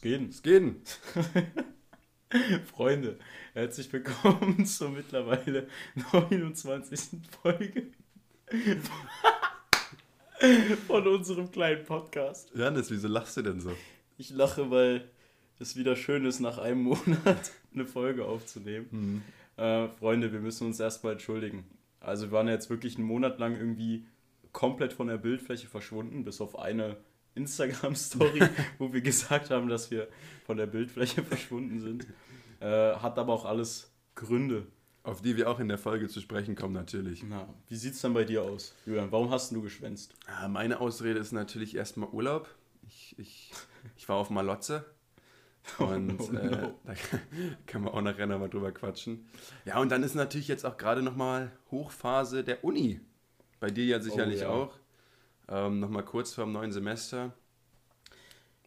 [0.00, 1.00] Es geht.
[2.72, 3.18] Freunde,
[3.52, 5.66] herzlich willkommen zur mittlerweile
[6.12, 7.00] 29.
[7.42, 7.88] Folge
[10.86, 12.52] von unserem kleinen Podcast.
[12.54, 13.72] Janis, wieso lachst du denn so?
[14.18, 15.10] Ich lache, weil
[15.58, 18.86] es wieder schön ist, nach einem Monat eine Folge aufzunehmen.
[18.92, 19.22] Mhm.
[19.56, 21.64] Äh, Freunde, wir müssen uns erstmal entschuldigen.
[21.98, 24.06] Also wir waren jetzt wirklich einen Monat lang irgendwie
[24.52, 26.98] komplett von der Bildfläche verschwunden, bis auf eine
[27.38, 28.40] Instagram-Story,
[28.78, 30.08] wo wir gesagt haben, dass wir
[30.44, 32.06] von der Bildfläche verschwunden sind.
[32.60, 34.66] Äh, hat aber auch alles Gründe.
[35.04, 37.22] Auf die wir auch in der Folge zu sprechen kommen, natürlich.
[37.22, 39.10] Na, wie sieht's dann bei dir aus, Julian?
[39.10, 40.12] Warum hast du geschwänzt?
[40.26, 42.48] Ah, Meine Ausrede ist natürlich erstmal Urlaub.
[42.86, 43.52] Ich, ich,
[43.96, 44.84] ich war auf Malotze.
[45.78, 46.74] Und Oh no, äh, no.
[46.84, 46.94] da
[47.66, 49.28] kann man auch nachher nochmal drüber quatschen.
[49.64, 53.00] Ja, und dann ist natürlich jetzt auch gerade nochmal Hochphase der Uni.
[53.60, 54.48] Bei dir ja sicherlich Oh, ja.
[54.50, 54.74] auch.
[55.48, 57.32] Ähm, nochmal kurz vor dem neuen Semester.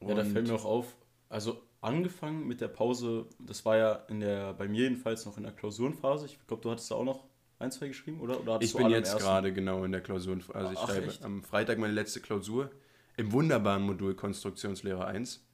[0.02, 0.96] Ja, da Und- fällt mir auch auf,
[1.30, 5.44] also angefangen mit der Pause, das war ja in der, bei mir jedenfalls noch in
[5.44, 6.26] der Klausurenphase.
[6.26, 7.26] Ich glaube, du hattest da auch noch
[7.60, 8.40] ein, zwei geschrieben, oder?
[8.40, 10.38] oder Ich bin jetzt gerade genau in der Klausur.
[10.54, 11.24] Also ich Ach, schreibe echt?
[11.24, 12.72] am Freitag meine letzte Klausur
[13.18, 15.46] im wunderbaren Modul Konstruktionslehre 1.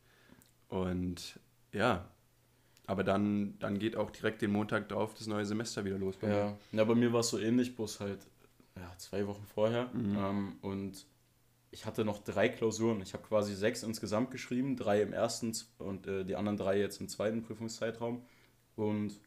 [0.69, 1.39] Und
[1.73, 2.09] ja,
[2.85, 6.15] aber dann, dann geht auch direkt den Montag drauf das neue Semester wieder los.
[6.15, 6.35] bei mir.
[6.35, 8.19] Ja, ja bei mir war es so ähnlich, bloß halt
[8.77, 9.89] ja, zwei Wochen vorher.
[9.93, 10.17] Mhm.
[10.17, 11.05] Ähm, und
[11.77, 13.03] ich hatte noch drei Klausuren.
[13.03, 16.99] Ich habe quasi sechs insgesamt geschrieben, drei im ersten und äh, die anderen drei jetzt
[16.99, 18.25] im zweiten Prüfungszeitraum.
[18.75, 19.19] Und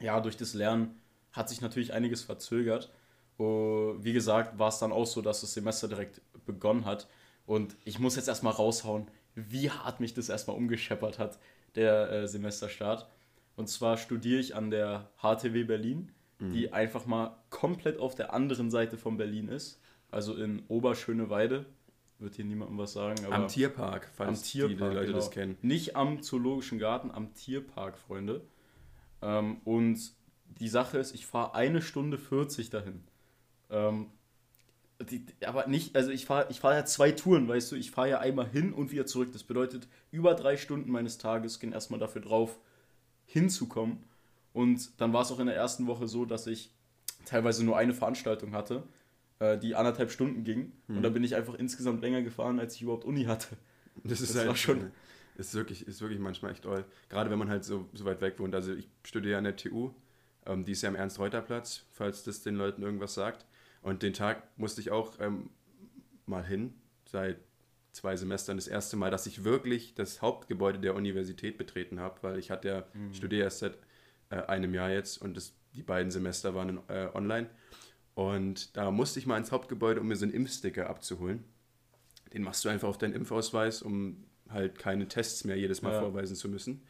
[0.00, 0.98] ja, durch das Lernen
[1.32, 2.90] hat sich natürlich einiges verzögert.
[3.36, 7.06] Oh, wie gesagt, war es dann auch so, dass das Semester direkt begonnen hat.
[7.44, 11.38] Und ich muss jetzt erstmal raushauen, wie hart mich das erstmal umgescheppert hat,
[11.74, 13.10] der äh, Semesterstart.
[13.56, 18.70] Und zwar studiere ich an der HTW Berlin, die einfach mal komplett auf der anderen
[18.70, 19.78] Seite von Berlin ist.
[20.10, 21.66] Also in Oberschöneweide.
[22.20, 23.24] Wird hier niemandem was sagen.
[23.24, 25.18] Aber Am Tierpark, falls am Tierpark, die Leute genau.
[25.18, 25.56] das kennen.
[25.62, 28.42] Nicht am Zoologischen Garten, am Tierpark, Freunde.
[29.22, 29.98] Ähm, und
[30.58, 33.04] die Sache ist, ich fahre eine Stunde 40 dahin.
[33.70, 34.10] Ähm,
[35.08, 38.10] die, aber nicht, also ich fahre ich fahr ja zwei Touren, weißt du, ich fahre
[38.10, 39.30] ja einmal hin und wieder zurück.
[39.32, 42.58] Das bedeutet, über drei Stunden meines Tages gehen erstmal dafür drauf,
[43.24, 44.04] hinzukommen.
[44.52, 46.70] Und dann war es auch in der ersten Woche so, dass ich
[47.24, 48.82] teilweise nur eine Veranstaltung hatte,
[49.40, 50.72] äh, die anderthalb Stunden ging.
[50.88, 53.48] Und da bin ich einfach insgesamt länger gefahren, als ich überhaupt Uni hatte.
[54.04, 54.90] Das ist Das war halt schon-
[55.36, 56.84] Ist wirklich, ist wirklich manchmal echt toll.
[57.08, 58.54] Gerade wenn man halt so, so weit weg wohnt.
[58.54, 59.90] Also ich studiere an der TU.
[60.46, 63.46] Ähm, die ist ja am Ernst-Reuter-Platz, falls das den Leuten irgendwas sagt.
[63.82, 65.48] Und den Tag musste ich auch ähm,
[66.26, 66.74] mal hin,
[67.06, 67.38] seit
[67.92, 72.38] zwei Semestern das erste Mal, dass ich wirklich das Hauptgebäude der Universität betreten habe, weil
[72.38, 72.84] ich hatte ja,
[73.14, 73.78] studiere erst seit
[74.30, 77.48] äh, einem Jahr jetzt und das, die beiden Semester waren in, äh, online.
[78.14, 81.44] Und da musste ich mal ins Hauptgebäude, um mir so einen Impfsticker abzuholen.
[82.32, 86.00] Den machst du einfach auf deinen Impfausweis, um halt keine Tests mehr jedes Mal Ja.
[86.00, 86.82] vorweisen zu müssen.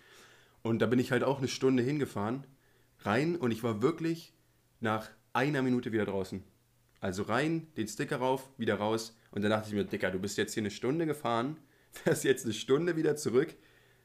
[0.63, 2.47] Und da bin ich halt auch eine Stunde hingefahren,
[3.01, 4.35] rein und ich war wirklich
[4.81, 6.43] nach einer Minute wieder draußen.
[7.01, 9.17] Also rein, den Sticker rauf, wieder raus.
[9.31, 11.57] Und dann dachte ich mir, Dicker, du bist jetzt hier eine Stunde gefahren,
[11.93, 13.55] fährst jetzt eine Stunde wieder zurück,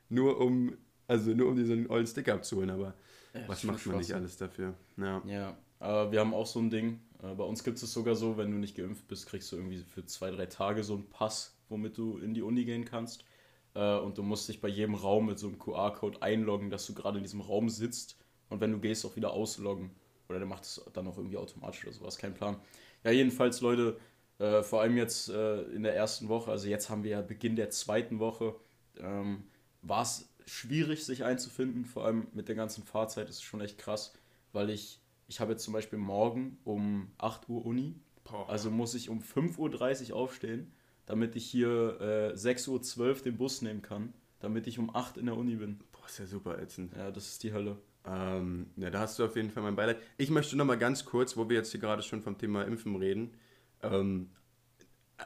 [0.08, 0.78] nur um,
[1.08, 2.70] also nur um einen ollen Sticker abzuholen.
[2.70, 2.94] Aber
[3.34, 4.76] Ja, was macht man nicht alles dafür?
[4.98, 5.22] Ja.
[5.26, 7.00] Ja, aber wir haben auch so ein Ding.
[7.24, 9.80] äh, Bei uns gibt es sogar so, wenn du nicht geimpft bist, kriegst du irgendwie
[9.80, 13.26] für zwei, drei Tage so einen Pass, womit du in die Uni gehen kannst.
[13.74, 16.94] Äh, Und du musst dich bei jedem Raum mit so einem QR-Code einloggen, dass du
[16.94, 18.18] gerade in diesem Raum sitzt.
[18.50, 19.92] Und wenn du gehst, auch wieder ausloggen.
[20.30, 22.58] Oder der macht es dann auch irgendwie automatisch oder sowas, kein Plan.
[23.04, 23.98] Ja, jedenfalls, Leute,
[24.40, 27.56] äh, vor allem jetzt äh, in der ersten Woche, also jetzt haben wir ja Beginn
[27.56, 28.56] der zweiten Woche,
[28.98, 29.44] ähm,
[29.82, 33.78] war es schwierig, sich einzufinden, vor allem mit der ganzen Fahrzeit, das ist schon echt
[33.78, 34.14] krass,
[34.52, 38.50] weil ich, ich habe jetzt zum Beispiel morgen um 8 Uhr Uni, Boah.
[38.50, 40.72] also muss ich um 5.30 Uhr aufstehen,
[41.06, 45.28] damit ich hier äh, 6.12 Uhr den Bus nehmen kann, damit ich um 8 in
[45.28, 45.80] der Uni bin.
[45.92, 46.94] Boah, ist ja super ätzend.
[46.96, 47.78] Ja, das ist die Hölle.
[48.08, 49.98] Ähm, ja, da hast du auf jeden Fall mein Beileid.
[50.18, 52.96] Ich möchte noch mal ganz kurz, wo wir jetzt hier gerade schon vom Thema Impfen
[52.96, 53.34] reden.
[53.82, 54.30] Ähm,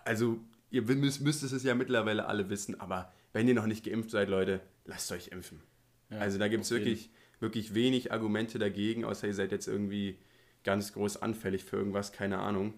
[0.06, 4.12] also, ihr müsst, müsstet es ja mittlerweile alle wissen, aber wenn ihr noch nicht geimpft
[4.12, 5.62] seid, Leute, lasst euch impfen.
[6.10, 10.18] Ja, also, da gibt es wirklich, wirklich wenig Argumente dagegen, außer ihr seid jetzt irgendwie
[10.64, 12.74] ganz groß anfällig für irgendwas, keine Ahnung.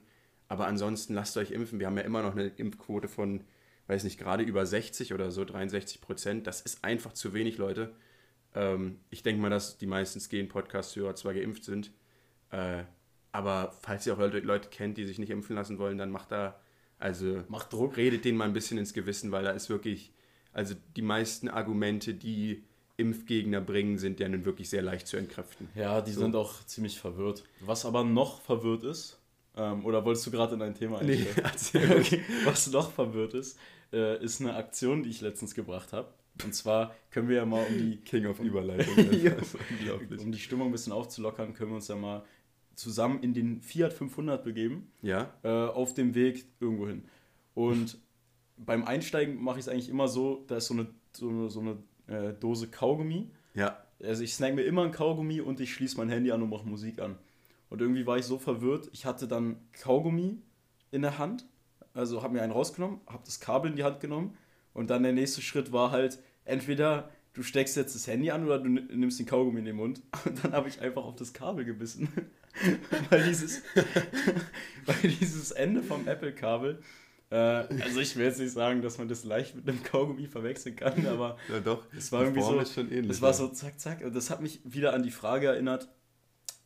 [0.48, 1.80] Aber ansonsten lasst euch impfen.
[1.80, 3.44] Wir haben ja immer noch eine Impfquote von,
[3.88, 6.46] weiß nicht, gerade über 60 oder so, 63 Prozent.
[6.48, 7.94] Das ist einfach zu wenig, Leute.
[8.54, 11.92] Ähm, ich denke mal, dass die meisten Skeen-Podcast-Hörer zwar geimpft sind,
[12.52, 12.84] äh,
[13.32, 16.32] aber falls ihr auch Leute, Leute kennt, die sich nicht impfen lassen wollen, dann macht
[16.32, 16.60] da,
[17.00, 17.96] also Macht Druck.
[17.96, 20.14] redet denen mal ein bisschen ins Gewissen, weil da ist wirklich,
[20.52, 22.66] also die meisten Argumente, die
[23.02, 25.68] Impfgegner bringen, sind ja nun wirklich sehr leicht zu entkräften.
[25.76, 26.22] Ja, die So.
[26.22, 27.44] sind auch ziemlich verwirrt.
[27.60, 29.18] Was aber noch verwirrt ist,
[29.58, 31.44] ähm, oder wolltest du gerade in ein Thema Nee, einsteigen?
[31.44, 32.08] erzähl ruhig.
[32.14, 32.22] okay.
[32.46, 33.60] Was noch verwirrt ist,
[33.92, 36.08] äh, ist eine Aktion, die ich letztens gebracht habe.
[36.46, 37.98] Und zwar können wir ja mal um die.
[38.06, 38.96] King of Überleitung.
[39.22, 39.34] ja,
[40.18, 42.24] um die Stimmung ein bisschen aufzulockern, können wir uns ja mal
[42.76, 44.90] zusammen in den Fiat 500 begeben.
[45.02, 45.34] Ja.
[45.44, 47.04] Äh, auf dem Weg irgendwo hin.
[47.54, 47.98] Und
[48.58, 51.60] beim Einsteigen mache ich es eigentlich immer so, da ist so eine, so eine, so
[51.60, 51.78] eine
[52.08, 53.30] äh, Dose Kaugummi.
[53.54, 53.84] Ja.
[54.04, 56.68] Also ich snack mir immer ein Kaugummi und ich schließe mein Handy an und mache
[56.68, 57.18] Musik an.
[57.70, 60.42] Und irgendwie war ich so verwirrt, ich hatte dann Kaugummi
[60.92, 61.46] in der Hand,
[61.94, 64.38] also habe mir einen rausgenommen, habe das Kabel in die Hand genommen
[64.74, 68.60] und dann der nächste Schritt war halt, entweder du steckst jetzt das Handy an oder
[68.60, 70.02] du nimmst den Kaugummi in den Mund.
[70.26, 72.10] Und dann habe ich einfach auf das Kabel gebissen.
[73.10, 73.62] weil, dieses,
[74.86, 76.82] weil dieses Ende vom Apple-Kabel,
[77.32, 80.76] äh, also ich will jetzt nicht sagen, dass man das leicht mit einem Kaugummi verwechseln
[80.76, 84.04] kann, aber ja, doch, es war irgendwie so, es war so zack, zack.
[84.04, 85.88] Und das hat mich wieder an die Frage erinnert,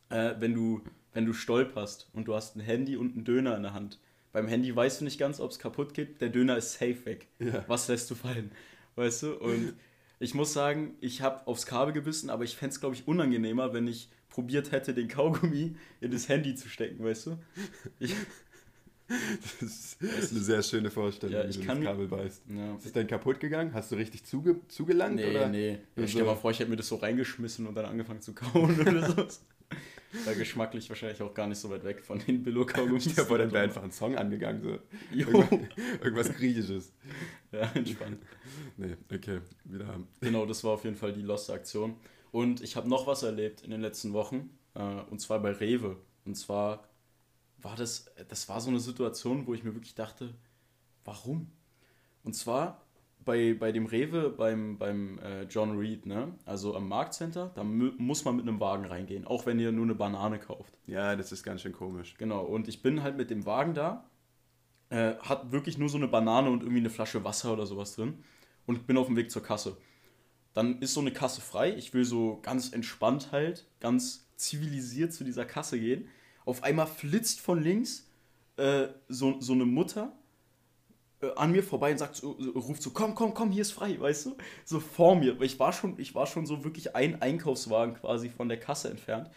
[0.08, 0.82] äh, wenn, du,
[1.12, 4.00] wenn du stolperst und du hast ein Handy und einen Döner in der Hand.
[4.32, 7.28] Beim Handy weißt du nicht ganz, ob es kaputt geht, der Döner ist safe weg.
[7.38, 7.64] Ja.
[7.68, 8.50] Was lässt du fallen?
[8.96, 9.34] Weißt du?
[9.34, 9.74] Und
[10.18, 13.72] ich muss sagen, ich habe aufs Kabel gebissen, aber ich fände es, glaube ich, unangenehmer,
[13.72, 17.38] wenn ich probiert hätte, den Kaugummi in das Handy zu stecken, weißt du?
[17.98, 18.14] Ich,
[19.60, 19.62] das
[20.00, 22.42] ist eine sehr schöne Vorstellung, ja, wie du das Kabel beißt.
[22.48, 22.74] Ja.
[22.76, 23.72] Ist es denn kaputt gegangen?
[23.72, 25.16] Hast du richtig zuge zugelangt?
[25.16, 25.48] Nee, oder?
[25.48, 25.78] nee.
[25.94, 28.34] Also- Ich stell mal vor, ich hätte mir das so reingeschmissen und dann angefangen zu
[28.34, 29.16] kauen oder so.
[30.24, 33.16] War geschmacklich wahrscheinlich auch gar nicht so weit weg von den Billo-Kaugummis.
[33.16, 34.62] Ja, aber dann wäre einfach ein Song angegangen.
[34.62, 34.78] So.
[35.14, 35.50] Irgendwas,
[36.02, 36.92] irgendwas Griechisches.
[37.52, 38.18] Ja, entspannt.
[38.76, 39.40] Nee, okay.
[39.64, 40.06] Wieder haben.
[40.20, 41.96] Genau, das war auf jeden Fall die loste Aktion.
[42.32, 44.50] Und ich habe noch was erlebt in den letzten Wochen.
[44.74, 44.80] Äh,
[45.10, 45.96] und zwar bei Rewe.
[46.24, 46.88] Und zwar
[47.66, 50.32] war das, das war so eine Situation, wo ich mir wirklich dachte,
[51.04, 51.50] warum?
[52.22, 52.86] Und zwar
[53.24, 56.32] bei, bei dem Rewe, beim, beim äh, John Reed, ne?
[56.44, 59.84] also am Marktcenter, da mu muss man mit einem Wagen reingehen, auch wenn ihr nur
[59.84, 60.78] eine Banane kauft.
[60.86, 62.14] Ja, das ist ganz schön komisch.
[62.18, 64.08] Genau, und ich bin halt mit dem Wagen da,
[64.90, 68.22] äh, hat wirklich nur so eine Banane und irgendwie eine Flasche Wasser oder sowas drin
[68.64, 69.76] und bin auf dem Weg zur Kasse.
[70.54, 75.24] Dann ist so eine Kasse frei, ich will so ganz entspannt halt, ganz zivilisiert zu
[75.24, 76.08] dieser Kasse gehen.
[76.46, 78.08] Auf einmal flitzt von links
[78.56, 80.12] äh, so, so eine Mutter
[81.20, 83.72] äh, an mir vorbei und sagt so, so, ruft so, komm, komm, komm, hier ist
[83.72, 84.36] frei, weißt du?
[84.64, 85.38] So vor mir.
[85.42, 89.28] Ich war schon, ich war schon so wirklich ein Einkaufswagen quasi von der Kasse entfernt.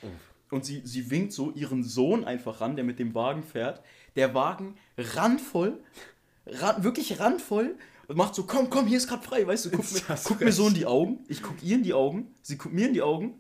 [0.52, 3.82] Und sie, sie winkt so ihren Sohn einfach ran, der mit dem Wagen fährt.
[4.16, 5.84] Der Wagen randvoll,
[6.46, 7.76] ran, wirklich randvoll
[8.08, 10.52] und macht so, komm, komm, hier ist gerade frei, weißt du, guck, mir, guck mir
[10.52, 13.04] so in die Augen, ich guck ihr in die Augen, sie guckt mir in die
[13.04, 13.40] Augen,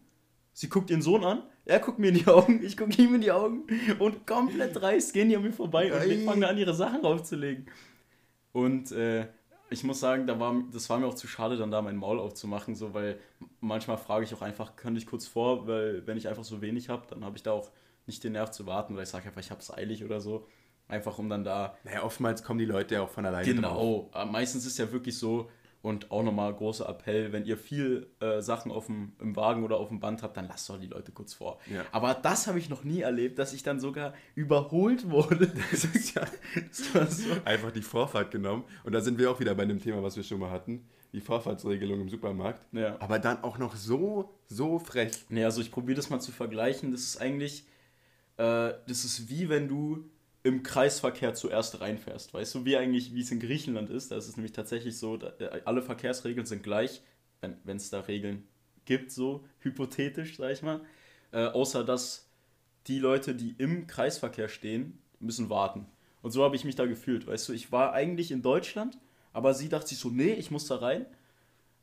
[0.54, 3.21] sie guckt ihren Sohn an, er guckt mir in die Augen, ich guck ihm in
[3.21, 3.63] die Augen
[4.00, 6.24] und komplett dreist gehen die an mir vorbei und Ei.
[6.25, 7.68] fangen an, ihre Sachen raufzulegen.
[8.51, 9.27] Und äh,
[9.69, 12.19] ich muss sagen, da war, das war mir auch zu schade, dann da mein Maul
[12.19, 13.19] aufzumachen, so, weil
[13.62, 16.89] manchmal frage ich auch einfach, könnte ich kurz vor, weil wenn ich einfach so wenig
[16.89, 17.69] habe, dann habe ich da auch
[18.07, 20.48] nicht den Nerv zu warten, weil ich sage einfach, ich habe es eilig oder so.
[20.88, 21.77] Einfach um dann da.
[21.83, 23.56] Naja, oftmals kommen die Leute ja auch von alleine drauf.
[23.56, 24.10] Genau.
[24.12, 25.51] Aber Meistens ist ja wirklich so,
[25.81, 29.78] und auch nochmal großer Appell, wenn ihr viel äh, Sachen auf dem, im Wagen oder
[29.78, 31.60] auf dem Band habt, dann lasst doch die Leute kurz vor.
[31.74, 31.86] Ja.
[31.94, 35.52] Aber das habe ich noch nie erlebt, dass ich dann sogar überholt wurde.
[35.72, 36.26] Das ist ja,
[36.68, 37.30] das war so.
[37.46, 38.64] Einfach die Vorfahrt genommen.
[38.84, 40.88] Und da sind wir auch wieder bei dem Thema, was wir schon mal hatten.
[41.14, 42.62] Die Vorfahrtsregelung im Supermarkt.
[42.72, 42.98] Ja.
[43.00, 45.25] Aber dann auch noch so, so frech.
[45.30, 46.92] Nee, also ich probiere das mal zu vergleichen.
[46.92, 47.66] Das ist eigentlich,
[48.38, 50.10] äh, das ist wie wenn du
[50.44, 52.34] im Kreisverkehr zuerst reinfährst.
[52.34, 54.12] Weißt du, wie eigentlich, wie es in Griechenland ist.
[54.12, 57.01] Da ist es nämlich tatsächlich so, da, äh, alle Verkehrsregeln sind gleich,
[57.41, 58.48] wenn es da Regeln
[58.86, 60.81] gibt, so hypothetisch, sag ich mal.
[61.31, 62.27] Äh, außer dass
[62.88, 65.86] die Leute, die im Kreisverkehr stehen, müssen warten.
[66.22, 67.53] Und so habe ich mich da gefühlt, weißt du.
[67.53, 68.98] Ich war eigentlich in Deutschland,
[69.31, 71.05] aber sie dachte sich so, nee, ich muss da rein.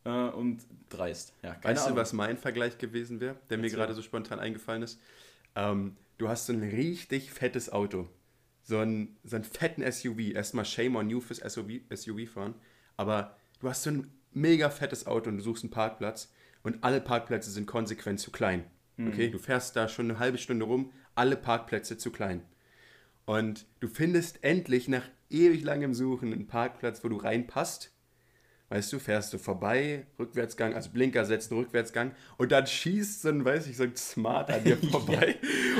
[0.04, 1.32] Äh, und dreist.
[1.42, 1.96] Ja, Weißt Ahnung.
[1.96, 3.78] du, was mein Vergleich gewesen wäre, der mir Erzähl.
[3.78, 5.00] gerade so spontan eingefallen ist?
[5.56, 8.08] Ähm, du hast so ein richtig fettes Auto.
[8.66, 10.34] So einen, so einen fetten SUV.
[10.34, 12.54] Erstmal Shame on you fürs SUV, SUV fahren.
[12.96, 16.32] Aber du hast so ein mega fettes Auto und du suchst einen Parkplatz
[16.62, 18.64] und alle Parkplätze sind konsequent zu klein.
[18.98, 22.42] Okay, du fährst da schon eine halbe Stunde rum, alle Parkplätze zu klein.
[23.24, 27.92] Und du findest endlich nach ewig langem Suchen einen Parkplatz, wo du reinpasst.
[28.68, 33.44] Weißt du, fährst du vorbei, Rückwärtsgang, also Blinker setzen, Rückwärtsgang und dann schießt so ein,
[33.44, 35.36] weiß ich, so ein Smart an dir vorbei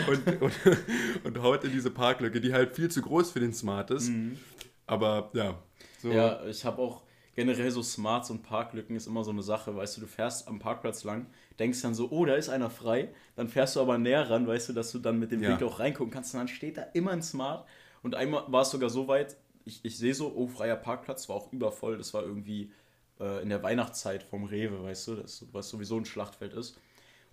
[0.09, 0.53] und, und,
[1.25, 4.11] und haut in diese Parklücke, die halt viel zu groß für den Smart ist.
[4.87, 5.59] Aber ja,
[6.01, 6.13] so.
[6.13, 7.03] Ja, ich habe auch
[7.35, 10.59] generell so Smarts und Parklücken ist immer so eine Sache, weißt du, du fährst am
[10.59, 11.27] Parkplatz lang,
[11.59, 14.71] denkst dann so, oh, da ist einer frei, dann fährst du aber näher ran, weißt
[14.71, 15.55] du, dass du dann mit dem Ja.
[15.55, 17.67] Blick auch reingucken kannst und dann steht da immer ein Smart
[18.03, 21.37] und einmal war es sogar so weit, ich, ich sehe so, oh, freier Parkplatz, war
[21.37, 22.71] auch übervoll, das war irgendwie
[23.21, 26.79] äh, in der Weihnachtszeit vom Rewe, weißt du, das, was sowieso ein Schlachtfeld ist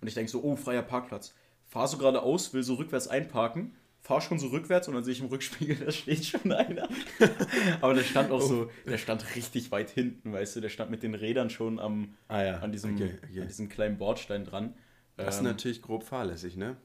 [0.00, 1.34] und ich denke so, oh, freier Parkplatz,
[1.66, 5.20] fahr so geradeaus, will so rückwärts einparken, fahre schon so rückwärts und dann sehe ich
[5.20, 6.88] im Rückspiegel, da steht schon einer.
[7.80, 11.02] Aber der stand auch so, der stand richtig weit hinten, weißt du, der stand mit
[11.02, 13.40] den Rädern schon am, Ah ja, an, diesem, okay, okay.
[13.40, 14.74] an diesem kleinen Bordstein dran.
[15.16, 16.76] Das ist Ähm, natürlich grob fahrlässig, ne?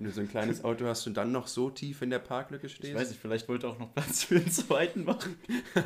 [0.00, 2.70] Wenn du so ein kleines Auto hast und dann noch so tief in der Parklücke
[2.70, 2.88] stehst.
[2.88, 5.36] ich weiß nicht, vielleicht wollte er auch noch Platz für den zweiten machen.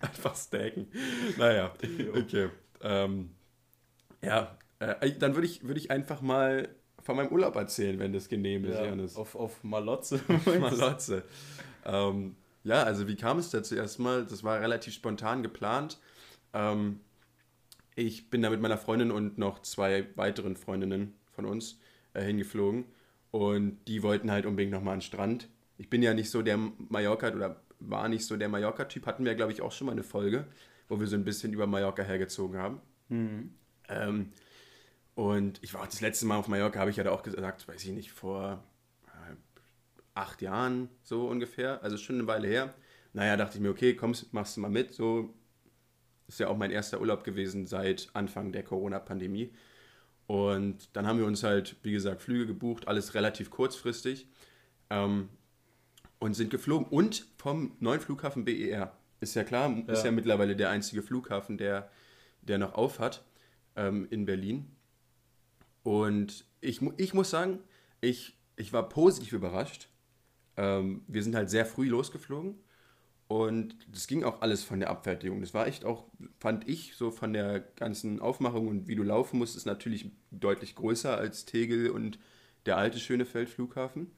[0.00, 0.86] Einfach staken.
[1.36, 1.74] Naja,
[2.14, 2.50] okay.
[2.82, 3.30] Ähm,
[4.22, 6.68] ja, äh, dann würde ich, würd ich einfach mal
[7.02, 9.16] von meinem Urlaub erzählen, wenn das genehm ist, Ja, Janis.
[9.16, 10.20] auf, auf Malotze.
[10.60, 11.24] Malotze.
[11.84, 14.24] Ähm, ja, also wie kam es dazu erstmal?
[14.24, 15.98] Das war relativ spontan geplant.
[16.52, 17.00] Ähm,
[17.94, 21.78] ich bin da mit meiner Freundin und noch zwei weiteren Freundinnen von uns
[22.12, 22.86] äh, hingeflogen
[23.30, 25.48] und die wollten halt unbedingt nochmal an den Strand.
[25.78, 29.06] Ich bin ja nicht so der Mallorca oder war nicht so der Mallorca-Typ.
[29.06, 30.46] Hatten wir, glaube ich, auch schon mal eine Folge,
[30.88, 32.80] wo wir so ein bisschen über Mallorca hergezogen haben.
[33.88, 34.32] Ähm,
[35.14, 37.68] und ich war auch das letzte Mal auf Mallorca, habe ich ja da auch gesagt,
[37.68, 38.64] weiß ich nicht, vor
[39.06, 39.34] äh,
[40.14, 42.74] acht Jahren so ungefähr, also schon eine Weile her.
[43.12, 45.34] Naja, dachte ich mir, okay, kommst, machst du mal mit, so
[46.28, 49.52] ist ja auch mein erster Urlaub gewesen seit Anfang der Corona-Pandemie.
[50.26, 54.26] Und dann haben wir uns halt, wie gesagt, Flüge gebucht, alles relativ kurzfristig
[54.90, 55.28] ähm,
[56.18, 56.86] und sind geflogen.
[56.86, 58.96] Und vom neuen Flughafen BER.
[59.20, 60.06] Ist ja klar, ist Ja.
[60.06, 61.90] ja mittlerweile der einzige Flughafen, der,
[62.42, 63.24] der noch auf hat
[63.76, 64.70] ähm, in Berlin.
[65.82, 67.58] Und ich, ich muss sagen,
[68.00, 69.88] ich, ich war positiv überrascht.
[70.56, 72.58] Ähm, wir sind halt sehr früh losgeflogen
[73.26, 75.40] und das ging auch alles von der Abfertigung.
[75.40, 76.04] Das war echt auch,
[76.38, 80.74] fand ich, so von der ganzen Aufmachung und wie du laufen musst, ist natürlich deutlich
[80.74, 82.18] größer als Tegel und
[82.66, 84.10] der alte Schönefeld Flughafen.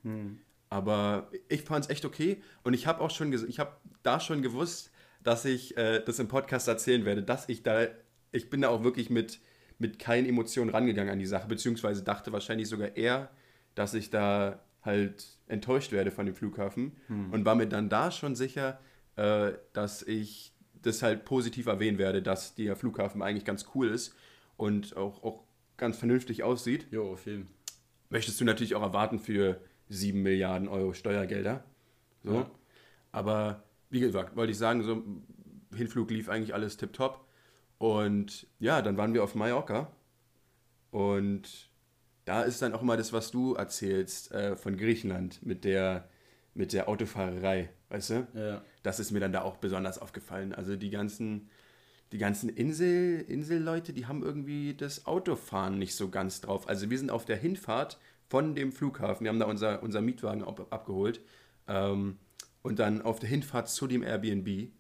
[0.69, 4.43] Aber ich fand es echt okay und ich habe auch schon, ich habe da schon
[4.43, 4.91] gewusst,
[5.23, 7.87] dass ich äh, das im Podcast erzählen werde, dass ich da,
[8.33, 9.39] ich bin da auch wirklich mit,
[9.79, 13.31] mit keinen Emotionen rangegangen an die Sache, beziehungsweise dachte wahrscheinlich sogar eher,
[13.77, 16.97] dass ich da halt enttäuscht werde von dem Flughafen
[17.33, 18.81] und war mir dann da schon sicher,
[19.17, 24.15] äh, dass ich das halt positiv erwähnen werde, dass der Flughafen eigentlich ganz cool ist
[24.57, 25.43] und auch, auch
[25.77, 27.49] ganz vernünftig aussieht Jo, auf jeden
[28.11, 31.65] möchtest du natürlich auch erwarten für 7 Milliarden Euro Steuergelder.
[32.23, 32.35] So.
[32.35, 32.51] Ja.
[33.13, 35.03] Aber wie gesagt, wollte ich sagen, so
[35.75, 37.25] Hinflug lief eigentlich alles tipptopp.
[37.79, 39.91] Und ja, dann waren wir auf Mallorca.
[40.91, 41.71] Und
[42.25, 46.09] da ist dann auch mal das, was du erzählst äh, von Griechenland mit der,
[46.55, 48.27] mit der Autofahrerei, weißt du?
[48.35, 48.63] Ja.
[48.87, 50.55] Das ist mir dann da auch besonders aufgefallen.
[50.55, 51.51] Also die ganzen,
[52.13, 56.69] die ganzen Insel, Inselleute, die haben irgendwie das Autofahren nicht so ganz drauf.
[56.69, 60.45] Also wir sind auf der Hinfahrt von dem Flughafen, wir haben da unser, unser Mietwagen
[60.45, 61.21] ab, abgeholt
[61.67, 62.19] ähm,
[62.63, 64.71] und dann auf der Hinfahrt zu dem Airbnb,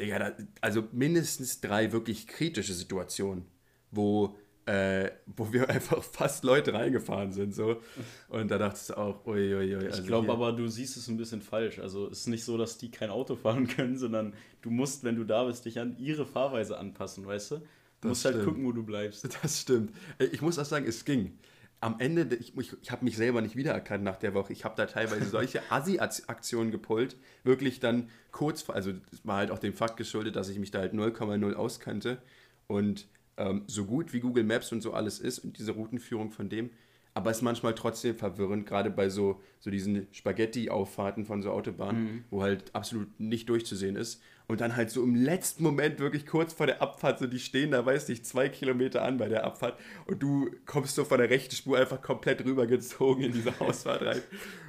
[0.00, 3.46] Digga, da, also mindestens drei wirklich kritische Situationen,
[3.92, 7.54] wo, äh, wo wir einfach fast Leute reingefahren sind.
[7.54, 7.80] So.
[8.28, 9.76] Und da dachtest du auch, uiuiui.
[9.86, 11.78] also Ich glaube aber, du siehst es ein bisschen falsch.
[11.78, 15.16] Also es ist nicht so, dass die kein Auto fahren können, sondern du musst, wenn
[15.16, 17.56] du da bist, dich an ihre Fahrweise anpassen, weißt du?
[17.56, 17.62] Du
[18.00, 19.28] Das musst halt gucken, wo du bleibst.
[19.42, 19.92] Das stimmt.
[20.18, 21.38] Äh, Ich muss auch sagen, es ging.
[21.80, 24.54] Am Ende, ich, ich, ich habe mich selber nicht wiedererkannt nach der Woche.
[24.54, 27.16] Ich habe da teilweise solche Assi-Aktionen gepult.
[27.42, 30.70] Wirklich dann kurz, vor- also es war halt auch dem Fakt geschuldet, dass ich mich
[30.70, 32.22] da halt 0,0 auskannte.
[32.68, 33.06] Und
[33.36, 36.70] ähm, so gut wie Google Maps und so alles ist und diese Routenführung von dem,
[37.14, 42.24] aber es ist manchmal trotzdem verwirrend, gerade bei so, so diesen Spaghetti-Auffahrten von so Autobahnen,
[42.30, 44.20] wo halt absolut nicht durchzusehen ist.
[44.48, 47.70] Und dann halt so im letzten Moment, wirklich kurz vor der Abfahrt, so die stehen
[47.70, 51.30] da, weiß nicht, zwei Kilometer an bei der Abfahrt und du kommst so von der
[51.30, 54.22] rechten Spur einfach komplett rübergezogen in diese Ausfahrt rein.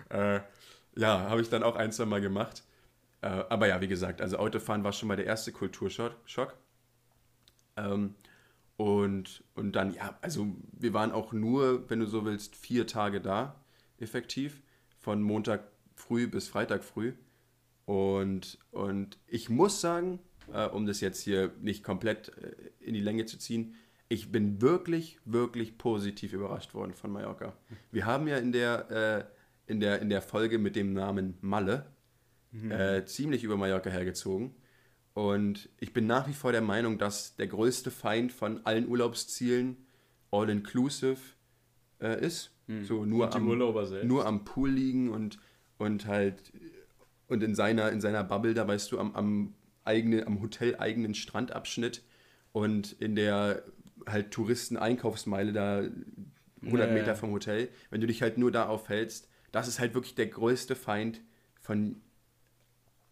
[0.09, 0.39] äh,
[0.97, 2.63] ja, habe ich dann auch ein, zwei Mal gemacht.
[3.21, 6.15] Äh, aber ja, wie gesagt, also Autofahren war schon mal der erste Kulturschock.
[6.25, 6.55] Schock.
[7.75, 8.13] Ähm,
[8.77, 13.21] und, und dann, ja, also wir waren auch nur, wenn du so willst, vier Tage
[13.21, 13.63] da,
[13.97, 14.61] effektiv.
[14.99, 17.13] Von Montag früh bis Freitag früh.
[17.85, 20.19] Und, und ich muss sagen,
[20.51, 23.75] äh, um das jetzt hier nicht komplett äh, in die Länge zu ziehen,
[24.09, 27.53] ich bin wirklich, wirklich positiv überrascht worden von Mallorca.
[27.91, 28.91] Wir haben ja in der,
[29.67, 31.91] äh, in der, in der Folge mit dem Namen Malle
[32.69, 34.55] äh, ziemlich über Mallorca hergezogen.
[35.15, 39.77] Und ich bin nach wie vor der Meinung, dass der größte Feind von allen Urlaubszielen
[40.29, 41.17] all-inclusive
[41.99, 42.51] äh, ist.
[42.83, 43.45] So nur am,
[44.07, 45.39] nur am Pool liegen und,
[45.77, 46.51] und halt
[47.27, 49.53] und in seiner, in seiner Bubble, da weißt du, am, am,
[49.83, 52.03] eigene, am hoteleigenen Strandabschnitt
[52.51, 53.63] und in der
[54.07, 55.83] halt Touristen-Einkaufsmeile da
[56.61, 59.93] 100 Ja, Meter vom Hotel, wenn du dich halt nur da aufhältst, das ist halt
[59.93, 61.21] wirklich der größte Feind
[61.61, 62.01] von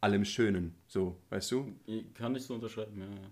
[0.04, 1.74] allem Schönen, so, weißt du?
[2.14, 3.06] Kann ich so unterschreiben, ja.
[3.06, 3.32] ja.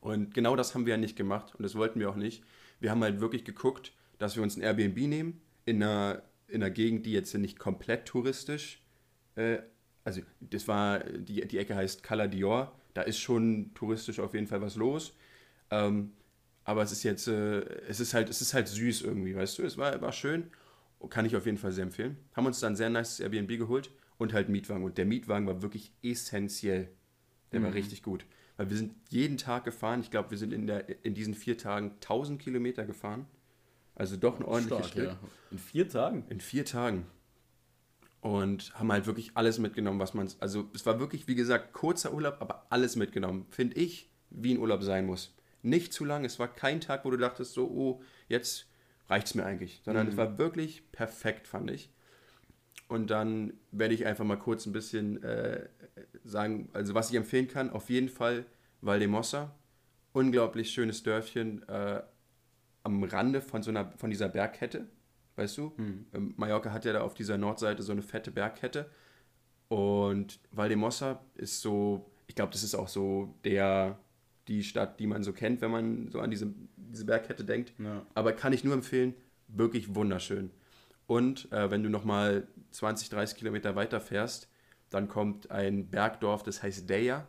[0.00, 2.42] Und genau das haben wir ja nicht gemacht und das wollten wir auch nicht.
[2.80, 6.70] Wir haben halt wirklich geguckt, dass wir uns ein Airbnb nehmen in einer, in einer
[6.70, 8.82] Gegend, die jetzt nicht komplett touristisch,
[9.36, 9.58] äh,
[10.04, 14.46] also das war, die, die Ecke heißt Cala Dior, da ist schon touristisch auf jeden
[14.46, 15.14] Fall was los.
[15.70, 16.12] Ähm,
[16.64, 19.62] aber es ist jetzt, äh, es ist halt, es ist halt süß irgendwie, weißt du,
[19.62, 20.50] es war, war schön,
[21.10, 22.16] kann ich auf jeden Fall sehr empfehlen.
[22.34, 24.84] Haben uns dann ein sehr nice Airbnb geholt und halt Mietwagen.
[24.84, 26.88] Und der Mietwagen war wirklich essentiell.
[27.52, 27.64] Der mhm.
[27.64, 28.26] war richtig gut.
[28.56, 30.00] Weil wir sind jeden Tag gefahren.
[30.00, 33.26] Ich glaube, wir sind in, der, in diesen vier Tagen 1000 Kilometer gefahren.
[33.94, 35.06] Also doch ein ordentliches Stück.
[35.06, 35.18] Ja.
[35.50, 36.24] In vier Tagen?
[36.28, 37.06] In vier Tagen.
[38.20, 40.28] Und haben halt wirklich alles mitgenommen, was man.
[40.40, 43.46] Also es war wirklich, wie gesagt, kurzer Urlaub, aber alles mitgenommen.
[43.50, 45.34] Finde ich, wie ein Urlaub sein muss.
[45.62, 46.24] Nicht zu lang.
[46.24, 48.66] Es war kein Tag, wo du dachtest, so, oh, jetzt
[49.08, 49.80] reicht es mir eigentlich.
[49.84, 50.12] Sondern mhm.
[50.12, 51.90] es war wirklich perfekt, fand ich.
[52.86, 55.68] Und dann werde ich einfach mal kurz ein bisschen äh,
[56.24, 58.46] sagen, also was ich empfehlen kann, auf jeden Fall
[58.80, 59.54] Valdemossa.
[60.12, 62.02] Unglaublich schönes Dörfchen äh,
[62.82, 64.86] am Rande von so einer, von dieser Bergkette,
[65.36, 65.72] weißt du?
[65.76, 66.34] Mhm.
[66.36, 68.90] Mallorca hat ja da auf dieser Nordseite so eine fette Bergkette.
[69.68, 73.98] Und Valdemossa ist so, ich glaube, das ist auch so der,
[74.48, 77.74] die Stadt, die man so kennt, wenn man so an diese, diese Bergkette denkt.
[77.78, 78.04] Ja.
[78.14, 79.14] Aber kann ich nur empfehlen,
[79.46, 80.50] wirklich wunderschön.
[81.08, 84.50] Und äh, wenn du nochmal 20, 30 Kilometer weiter fährst,
[84.90, 87.26] dann kommt ein Bergdorf, das heißt Deja.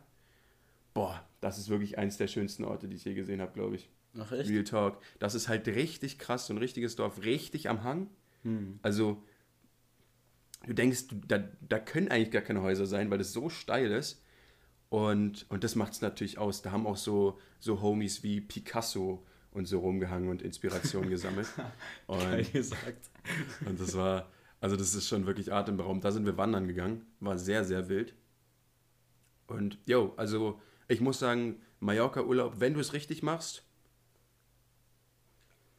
[0.92, 3.88] Boah, das ist wirklich eins der schönsten Orte, die ich je gesehen habe, glaube ich.
[4.18, 4.50] Ach echt?
[4.50, 5.00] Real Talk.
[5.18, 8.10] Das ist halt richtig krass, so ein richtiges Dorf, richtig am Hang.
[8.42, 8.78] Hm.
[8.82, 9.22] Also,
[10.66, 14.22] du denkst, da, da können eigentlich gar keine Häuser sein, weil das so steil ist.
[14.90, 16.60] Und, und das macht es natürlich aus.
[16.60, 21.48] Da haben auch so, so Homies wie Picasso und so rumgehangen und Inspiration gesammelt.
[22.06, 23.10] Und, Geil gesagt.
[23.66, 24.28] Und das war,
[24.60, 26.04] also das ist schon wirklich atemberaubend.
[26.04, 28.14] Da sind wir wandern gegangen, war sehr, sehr wild.
[29.46, 33.64] Und yo, also ich muss sagen, Mallorca-Urlaub, wenn du es richtig machst,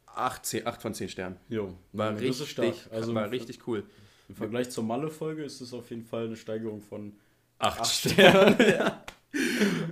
[0.06, 1.36] 8, 10, 8 von 10 Sternen.
[1.48, 3.84] Jo, war, richtig, also war richtig cool.
[4.28, 7.14] Im Vergleich zur Malle-Folge ist es auf jeden Fall eine Steigerung von
[7.58, 8.56] 8 Sternen.
[8.58, 9.01] ja.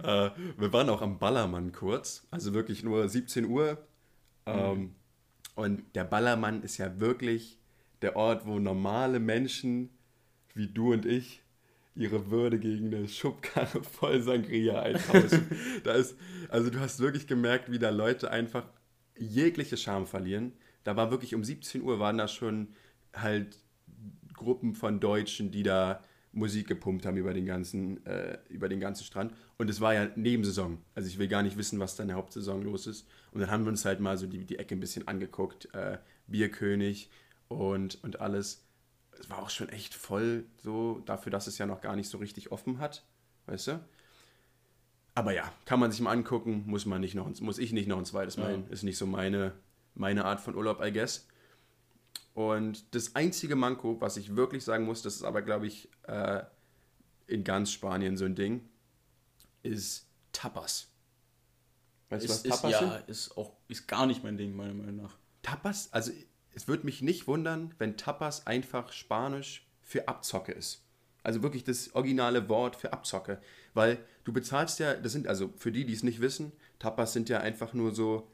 [0.05, 3.79] äh, wir waren auch am Ballermann kurz, also wirklich nur 17 Uhr.
[4.47, 4.95] Ähm, mhm.
[5.55, 7.59] Und der Ballermann ist ja wirklich
[8.03, 9.91] der Ort, wo normale Menschen
[10.55, 11.43] wie du und ich
[11.95, 15.51] ihre Würde gegen eine Schubkarre voll Sangria eintauschen.
[15.85, 16.17] da ist,
[16.49, 18.65] also du hast wirklich gemerkt, wie da Leute einfach
[19.19, 20.53] jegliche Scham verlieren.
[20.85, 22.69] Da war wirklich um 17 Uhr waren da schon
[23.13, 23.59] halt
[24.35, 29.05] Gruppen von Deutschen, die da Musik gepumpt haben über den ganzen, äh, über den ganzen
[29.05, 29.35] Strand.
[29.59, 30.79] Und es war ja Nebensaison.
[30.95, 33.07] Also ich will gar nicht wissen, was da in der Hauptsaison los ist.
[33.33, 35.75] Und dann haben wir uns halt mal so die, die Ecke ein bisschen angeguckt.
[35.75, 37.11] Äh, Bierkönig
[37.49, 38.65] und, und alles.
[39.19, 42.19] Es war auch schon echt voll, so dafür, dass es ja noch gar nicht so
[42.19, 43.05] richtig offen hat.
[43.47, 43.81] Weißt du?
[45.15, 47.99] Aber ja, kann man sich mal angucken, muss man nicht noch, muss ich nicht noch
[47.99, 48.63] ein zweites Mal ja.
[48.71, 49.53] Ist nicht so meine,
[49.95, 51.27] meine Art von Urlaub, I guess.
[52.35, 56.43] Und das einzige Manko, was ich wirklich sagen muss, das ist aber, glaube ich, äh,
[57.27, 58.69] in ganz Spanien so ein Ding,
[59.63, 60.89] ist Tapas.
[62.09, 63.09] Weißt ist, du, was Tapas ist, ja, sind?
[63.09, 65.17] ist auch ist gar nicht mein Ding, meiner Meinung nach.
[65.43, 65.93] Tapas?
[65.93, 66.13] Also,
[66.55, 70.85] es würde mich nicht wundern, wenn Tapas einfach Spanisch für Abzocke ist.
[71.23, 73.41] Also wirklich das originale Wort für Abzocke.
[73.75, 77.29] Weil du bezahlst ja, das sind also für die, die es nicht wissen, Tapas sind
[77.29, 78.31] ja einfach nur so.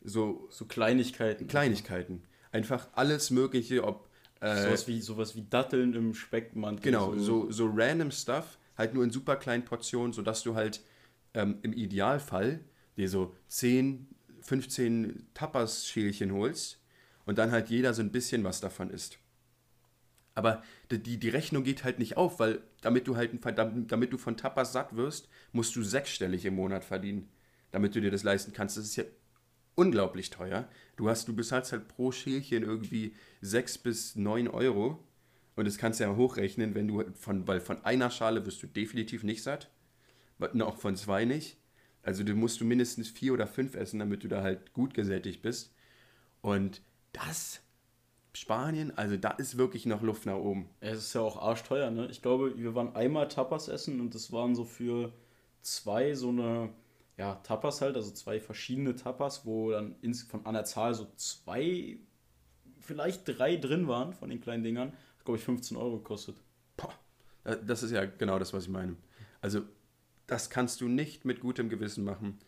[0.00, 1.48] So, so Kleinigkeiten.
[1.48, 4.08] Kleinigkeiten einfach alles Mögliche, ob.
[4.40, 6.82] Äh, sowas, wie, sowas wie Datteln im Speckmantel.
[6.82, 10.80] Genau, so, so random Stuff, halt nur in super kleinen Portionen, sodass du halt
[11.34, 12.60] ähm, im Idealfall
[12.96, 14.06] dir so 10,
[14.40, 16.80] 15 Tapas-Schälchen holst
[17.26, 19.18] und dann halt jeder so ein bisschen was davon isst.
[20.34, 24.36] Aber die, die Rechnung geht halt nicht auf, weil damit du halt damit du von
[24.36, 27.28] Tapas satt wirst, musst du sechsstellig im Monat verdienen,
[27.72, 28.76] damit du dir das leisten kannst.
[28.76, 29.02] Das ist ja
[29.78, 30.68] unglaublich teuer.
[30.96, 34.98] Du hast, du bezahlst halt pro Schälchen irgendwie 6 bis 9 Euro.
[35.54, 38.66] Und das kannst du ja hochrechnen, wenn du von, weil von einer Schale wirst du
[38.66, 39.70] definitiv nicht satt.
[40.60, 41.56] Auch von zwei nicht.
[42.02, 45.42] Also du musst du mindestens vier oder fünf essen, damit du da halt gut gesättigt
[45.42, 45.74] bist.
[46.40, 46.80] Und
[47.12, 47.60] das,
[48.32, 50.68] Spanien, also da ist wirklich noch Luft nach oben.
[50.80, 52.08] Es ist ja auch arschteuer, ne?
[52.10, 55.12] Ich glaube, wir waren einmal Tapas essen und das waren so für
[55.62, 56.70] zwei so eine
[57.18, 61.98] ja, Tapas halt, also zwei verschiedene Tapas, wo dann ins, von der Zahl so zwei,
[62.78, 64.92] vielleicht drei drin waren von den kleinen Dingern.
[65.16, 66.36] Das glaube ich 15 Euro gekostet.
[67.66, 68.96] Das ist ja genau das, was ich meine.
[69.40, 69.62] Also,
[70.26, 72.38] das kannst du nicht mit gutem Gewissen machen.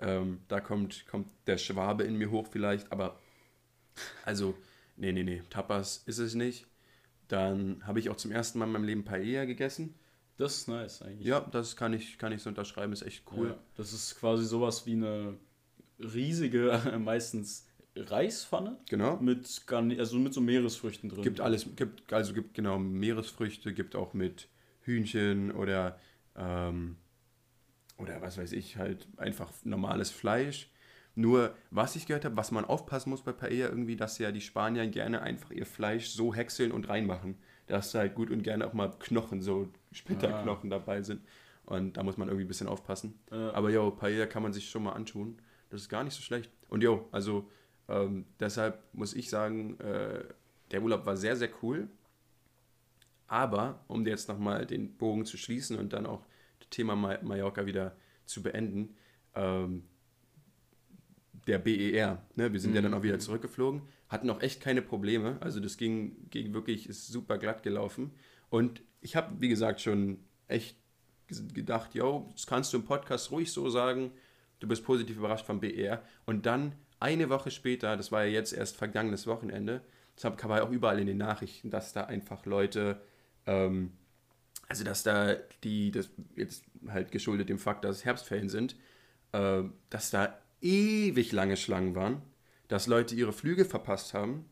[0.00, 3.18] Ähm, da kommt, kommt der Schwabe in mir hoch vielleicht, aber
[4.24, 4.54] also,
[4.96, 6.66] nee, nee, nee, Tapas ist es nicht.
[7.28, 9.94] Dann habe ich auch zum ersten Mal in meinem Leben Paella gegessen.
[10.38, 11.26] Das ist nice eigentlich.
[11.26, 13.48] Ja, das kann ich, kann ich so unterschreiben, ist echt cool.
[13.48, 15.36] Ja, das ist quasi sowas wie eine
[15.98, 19.16] riesige, meistens Reispfanne Genau.
[19.16, 21.22] mit, also mit so Meeresfrüchten drin.
[21.22, 24.48] Gibt alles, gibt, also gibt genau Meeresfrüchte, gibt auch mit
[24.82, 25.98] Hühnchen oder,
[26.36, 26.96] ähm,
[27.96, 30.70] oder was weiß ich, halt einfach normales Fleisch.
[31.16, 34.40] Nur, was ich gehört habe, was man aufpassen muss bei Paella irgendwie, dass ja die
[34.40, 37.36] Spanier gerne einfach ihr Fleisch so häckseln und reinmachen.
[37.66, 41.22] Dass da halt gut und gerne auch mal Knochen, so Splitterknochen dabei sind.
[41.64, 43.18] Und da muss man irgendwie ein bisschen aufpassen.
[43.30, 43.52] Ja.
[43.52, 45.38] Aber jo, Paella kann man sich schon mal antun.
[45.70, 46.50] Das ist gar nicht so schlecht.
[46.68, 47.50] Und jo, also
[47.88, 50.24] ähm, deshalb muss ich sagen, äh,
[50.70, 51.88] der Urlaub war sehr, sehr cool.
[53.26, 56.24] Aber, um jetzt nochmal den Bogen zu schließen und dann auch
[56.60, 58.96] das Thema Ma- Mallorca wieder zu beenden,
[59.34, 59.84] ähm,
[61.46, 65.36] der BER, ne, wir sind ja dann auch wieder zurückgeflogen, hatten auch echt keine Probleme.
[65.40, 68.12] Also das ging, ging wirklich, ist super glatt gelaufen.
[68.50, 70.76] Und ich habe, wie gesagt, schon echt
[71.54, 74.12] gedacht, yo, das kannst du im Podcast ruhig so sagen,
[74.60, 76.02] du bist positiv überrascht vom BER.
[76.26, 79.82] Und dann eine Woche später, das war ja jetzt erst vergangenes Wochenende,
[80.16, 83.00] das war ja auch überall in den Nachrichten, dass da einfach Leute,
[83.46, 83.92] ähm,
[84.68, 88.76] also dass da die, das jetzt halt geschuldet dem Fakt, dass es Herbstferien sind,
[89.32, 92.22] äh, dass da ewig lange Schlangen waren,
[92.66, 94.46] dass Leute ihre Flüge verpasst haben.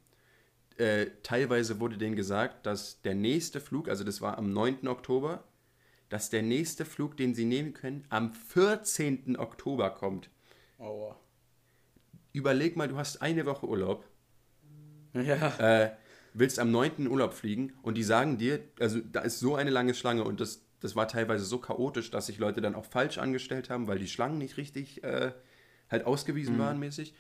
[0.79, 4.89] Äh, teilweise wurde denen gesagt, dass der nächste Flug, also das war am 9.
[4.89, 5.45] Oktober,
[6.09, 9.37] dass der nächste Flug, den sie nehmen können, am 14.
[9.39, 10.29] Oktober kommt.
[10.79, 11.17] Aua.
[12.33, 14.05] Überleg mal, du hast eine Woche Urlaub,
[15.15, 15.57] Ja.
[15.59, 15.91] äh,
[16.35, 17.09] willst am 9.
[17.09, 20.61] Urlaub fliegen und die sagen dir, also da ist so eine lange Schlange und das,
[20.81, 24.09] das war teilweise so chaotisch, dass sich Leute dann auch falsch angestellt haben, weil die
[24.09, 25.33] Schlangen nicht richtig äh,
[25.89, 27.15] halt ausgewiesen waren mäßig.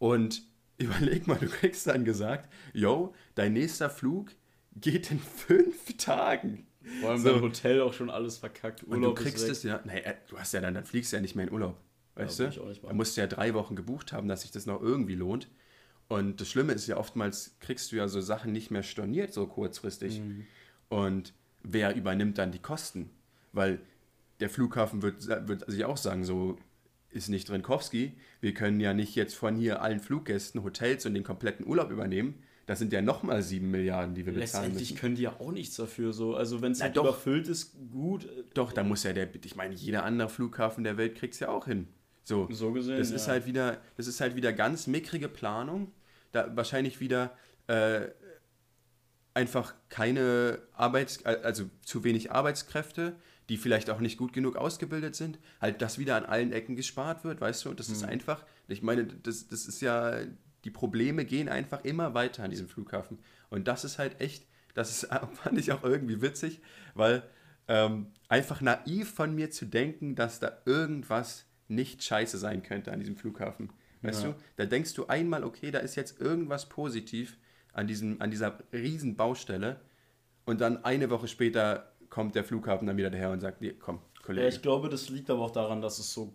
[0.00, 0.42] Und
[0.78, 4.32] überleg mal, du kriegst dann gesagt, yo, dein nächster Flug
[4.74, 6.66] geht in fünf Tagen.
[7.00, 7.32] Vor allem So.
[7.32, 8.84] beim Hotel auch schon alles verkackt.
[8.84, 11.22] Und Urlaub du kriegst es ja, äh, du hast ja dann, dann fliegst du ja
[11.22, 11.76] nicht mehr in Urlaub.
[12.14, 12.74] Weißt will du?
[12.82, 15.48] Da musst du ja drei Wochen gebucht haben, dass sich das noch irgendwie lohnt.
[16.08, 19.46] Und das Schlimme ist ja oftmals, kriegst du ja so Sachen nicht mehr storniert, so
[19.46, 20.20] kurzfristig.
[20.20, 20.46] Mhm.
[20.88, 23.10] Und wer übernimmt dann die Kosten?
[23.52, 23.80] Weil
[24.40, 26.58] der Flughafen wird, wird sich auch sagen, so
[27.16, 28.12] ist nicht Drinkowski.
[28.40, 32.42] Wir können ja nicht jetzt von hier allen Fluggästen, Hotels und den kompletten Urlaub übernehmen.
[32.66, 35.00] Das sind ja nochmal sieben Milliarden, die wir bezahlen Letztendlich müssen.
[35.00, 36.12] können die ja auch nichts dafür.
[36.12, 36.34] So.
[36.34, 37.04] Also wenn es halt doch.
[37.04, 38.28] überfüllt ist, gut.
[38.54, 41.48] Doch, da muss ja der, ich meine, jeder andere Flughafen der Welt kriegt es ja
[41.48, 41.88] auch hin.
[42.24, 43.34] So, So gesehen, Das ist ja.
[43.34, 45.92] halt wieder, das ist halt wieder ganz mickrige Planung.
[46.32, 47.36] Da wahrscheinlich wieder
[47.68, 48.08] äh,
[49.32, 53.14] einfach keine Arbeits, also zu wenig Arbeitskräfte,
[53.48, 55.38] die vielleicht auch nicht gut genug ausgebildet sind.
[55.60, 57.70] Halt, dass wieder an allen Ecken gespart wird, weißt du?
[57.70, 58.08] Und das ist Mhm.
[58.08, 60.20] einfach, ich meine, das, das ist ja,
[60.64, 63.18] die Probleme gehen einfach immer weiter an diesem Flughafen.
[63.50, 66.60] Und das ist halt echt, das ist, fand ich auch irgendwie witzig,
[66.94, 67.22] weil
[67.68, 73.00] ähm, einfach naiv von mir zu denken, dass da irgendwas nicht scheiße sein könnte an
[73.00, 73.70] diesem Flughafen.
[74.02, 74.30] Weißt Ja.
[74.30, 74.36] du?
[74.56, 77.38] Da denkst du einmal, okay, da ist jetzt irgendwas positiv
[77.72, 79.80] an, diesem, an dieser riesen Baustelle
[80.44, 84.00] und dann eine Woche später kommt der Flughafen dann wieder daher und sagt, nee, komm,
[84.22, 84.42] Kollege.
[84.46, 86.32] Ja, ich glaube, das liegt aber auch daran, dass es so,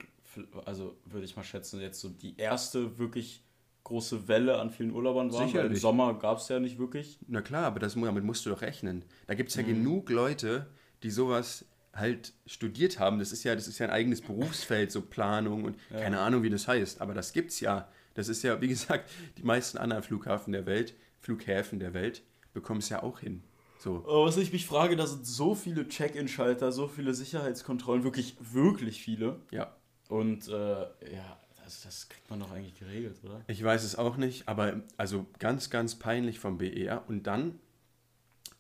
[0.66, 3.44] also würde ich mal schätzen, jetzt so die erste wirklich
[3.84, 5.40] große Welle an vielen Urlaubern war.
[5.40, 5.82] Weil Im Sicherlich.
[5.82, 7.18] Sommer gab es ja nicht wirklich.
[7.28, 9.04] Na klar, aber das, damit musst du doch rechnen.
[9.28, 9.62] Da gibt es Mhm.
[9.62, 10.68] ja genug Leute,
[11.04, 13.20] die sowas halt studiert haben.
[13.20, 16.50] Das ist ja, das ist ja ein eigenes Berufsfeld, so Planung und keine Ahnung, wie
[16.50, 17.02] das heißt.
[17.02, 17.90] Aber das gibt's ja.
[18.14, 22.80] Das ist ja, wie gesagt, die meisten anderen Flughafen der Welt, Flughäfen der Welt, bekommen
[22.80, 23.44] es ja auch hin.
[23.82, 23.96] So.
[24.06, 29.02] Aber was ich mich frage, da sind so viele Check-in-Schalter, so viele Sicherheitskontrollen, wirklich, wirklich
[29.02, 29.40] viele.
[29.50, 29.76] Ja.
[30.08, 33.42] Und äh, ja, das, das kriegt man doch eigentlich geregelt, oder?
[33.48, 37.04] Ich weiß es auch nicht, aber also ganz, ganz peinlich vom BER.
[37.08, 37.60] Und dann,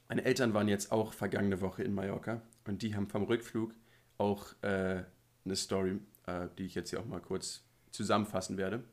[0.09, 3.75] meine Eltern waren jetzt auch vergangene Woche in Mallorca und die haben vom Rückflug
[4.17, 5.03] auch äh,
[5.45, 8.83] eine Story, äh, die ich jetzt hier auch mal kurz zusammenfassen werde.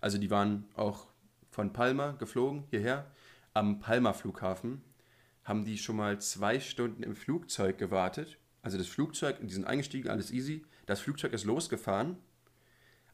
[0.00, 1.08] Also die waren auch
[1.50, 3.10] von Palma geflogen hierher.
[3.54, 4.80] Am Palma-Flughafen
[5.44, 8.38] haben die schon mal zwei Stunden im Flugzeug gewartet.
[8.62, 10.64] Also das Flugzeug, die sind eingestiegen, alles easy.
[10.86, 12.16] Das Flugzeug ist losgefahren,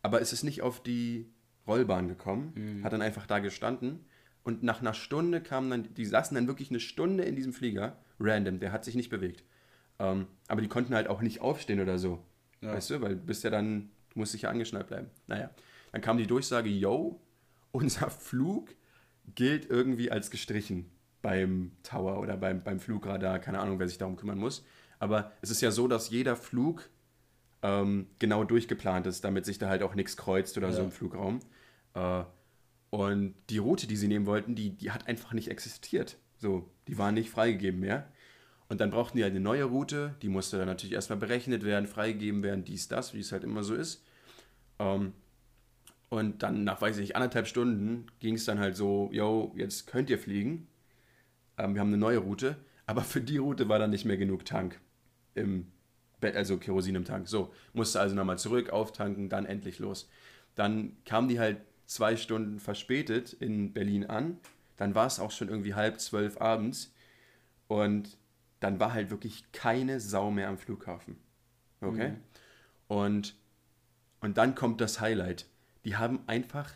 [0.02, 1.32] aber es ist nicht auf die
[1.66, 4.04] Rollbahn gekommen, hat dann einfach da gestanden
[4.42, 7.98] und nach einer Stunde kamen dann, die saßen dann wirklich eine Stunde in diesem Flieger,
[8.18, 9.44] random, der hat sich nicht bewegt.
[9.98, 12.24] Ähm, aber die konnten halt auch nicht aufstehen oder so,
[12.60, 12.72] Ja.
[12.72, 15.10] weißt du, weil du bist ja dann, du musst dich ja angeschnallt bleiben.
[15.26, 15.50] Naja,
[15.92, 17.20] dann kam die Durchsage, yo,
[17.72, 18.74] unser Flug
[19.34, 20.90] gilt irgendwie als gestrichen
[21.22, 24.64] beim Tower oder beim, beim Flugradar, keine Ahnung, wer sich darum kümmern muss.
[24.98, 26.88] Aber es ist ja so, dass jeder Flug
[27.62, 30.84] ähm, genau durchgeplant ist, damit sich da halt auch nichts kreuzt oder so Ja.
[30.84, 31.40] im Flugraum.
[31.94, 32.24] Äh,
[32.90, 36.16] und die Route, die sie nehmen wollten, die, die hat einfach nicht existiert.
[36.38, 38.08] So, die war nicht freigegeben mehr.
[38.68, 41.86] Und dann brauchten die halt eine neue Route, die musste dann natürlich erstmal berechnet werden,
[41.86, 44.04] freigegeben werden, dies, das, wie es halt immer so ist.
[44.78, 45.12] Ähm,
[46.08, 49.86] Und dann nach, weiß ich nicht, anderthalb Stunden ging es dann halt so, yo, jetzt
[49.86, 50.66] könnt ihr fliegen.
[51.60, 52.56] Ähm, wir haben eine neue Route.
[52.86, 54.80] Aber für die Route war dann nicht mehr genug Tank
[55.34, 55.70] im
[56.20, 57.28] Bett, also Kerosin im Tank.
[57.28, 60.08] So, musste also nochmal zurück, auftanken, dann endlich los.
[60.54, 64.38] Dann kamen die halt zwei Stunden verspätet in Berlin an.
[64.76, 66.92] Dann war es auch schon irgendwie halb zwölf abends.
[67.68, 68.18] Und
[68.58, 71.16] dann war halt wirklich keine Sau mehr am Flughafen.
[71.80, 72.10] Okay?
[72.10, 72.16] Mhm.
[72.88, 73.36] Und,
[74.20, 75.46] und dann kommt das Highlight.
[75.84, 76.72] Die haben einfach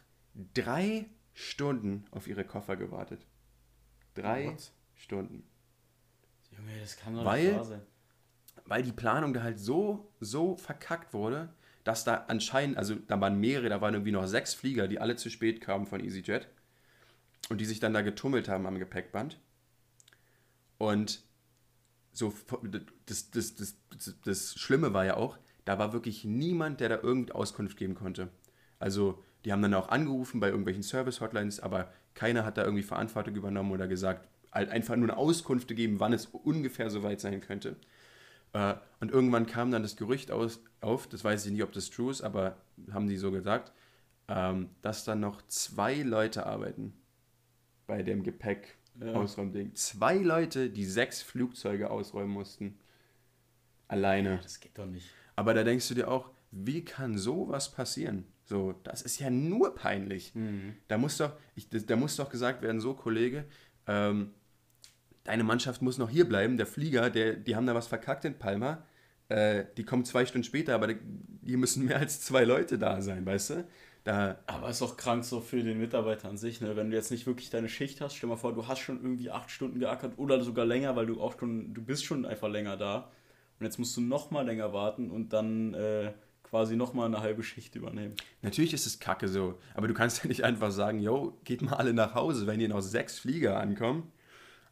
[0.55, 3.27] drei Stunden auf ihre Koffer gewartet.
[4.15, 4.73] Drei What?
[4.95, 5.45] Stunden.
[6.51, 7.83] Junge, das kann doch weil, nicht wahr sein.
[8.67, 13.39] Weil die Planung da halt so, so verkackt wurde, dass da anscheinend, also da waren
[13.39, 16.49] mehrere, da waren irgendwie noch sechs Flieger, die alle zu spät kamen von EasyJet
[17.51, 19.39] und die sich dann da getummelt haben am Gepäckband.
[20.79, 21.23] Und
[22.13, 22.33] so,
[23.07, 23.77] das, das, das,
[24.25, 28.31] das, Schlimme war ja auch, da war wirklich niemand, der da irgendeine Auskunft geben konnte.
[28.79, 33.35] Also, die haben dann auch angerufen bei irgendwelchen Service-Hotlines, aber keiner hat da irgendwie Verantwortung
[33.35, 37.41] übernommen oder gesagt, halt einfach nur eine Auskunft gegeben, wann es ungefähr so weit sein
[37.41, 37.77] könnte.
[38.53, 41.91] Äh, und irgendwann kam dann das Gerücht aus, auf, das weiß ich nicht, ob das
[41.91, 42.57] true ist, aber
[42.93, 43.73] haben die so gesagt,
[44.29, 46.95] ähm, dass dann noch zwei Leute arbeiten
[47.87, 49.13] bei dem Gepäck ja.
[49.13, 49.75] Ausräumding.
[49.75, 52.79] Zwei Leute, die sechs Flugzeuge ausräumen mussten.
[53.89, 54.37] Alleine.
[54.37, 55.09] Ja, das geht doch nicht.
[55.37, 58.25] Aber da denkst du dir auch, wie kann sowas passieren?
[58.55, 60.33] So, das ist ja nur peinlich.
[60.33, 60.77] Mhm.
[60.87, 63.47] Da, muss doch, ich, da muss doch gesagt werden, so Kollege,
[63.89, 64.31] ähm,
[65.25, 66.57] deine Mannschaft muss noch hier bleiben.
[66.57, 68.87] Der Flieger, der, die haben da was verkackt in Palma.
[69.29, 73.27] Äh, die kommen zwei Stunden später, aber die müssen mehr als zwei Leute da sein,
[73.27, 73.67] weißt du?
[74.05, 76.77] Da aber ist doch krank so für den Mitarbeiter an sich, ne?
[76.77, 79.31] Wenn du jetzt nicht wirklich deine Schicht hast, stell mal vor, du hast schon irgendwie
[79.31, 82.77] acht Stunden geackert oder sogar länger, weil du auch schon, du bist schon einfach länger
[82.77, 83.11] da.
[83.59, 86.13] Und jetzt musst du noch mal länger warten und dann äh,
[86.55, 88.15] quasi noch mal eine halbe Schicht übernehmen.
[88.43, 91.73] Natürlich ist es kacke so, aber du kannst ja nicht einfach sagen, yo, geht mal
[91.73, 94.13] alle nach Hause, wenn hier noch sechs Flieger ankommen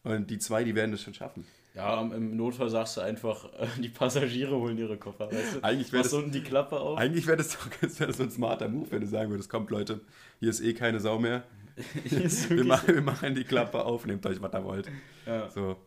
[0.05, 1.45] und die zwei, die werden das schon schaffen.
[1.75, 3.49] Ja, im Notfall sagst du einfach,
[3.83, 5.33] die Passagiere holen ihre Koffer.
[5.33, 5.65] Weißt du?
[5.65, 7.01] Eigentlich wäre das unten die Klappe auf.
[7.01, 7.69] Eigentlich wäre das doch
[7.99, 10.03] wär das so ein smarter Move, wenn du sagen würdest, kommt Leute,
[10.39, 11.43] hier ist eh keine Sau mehr.
[12.05, 14.89] wir, machen, wir machen die Klappe auf, nehmt euch, was ihr wollt.
[15.27, 15.51] Ja.
[15.51, 15.79] So.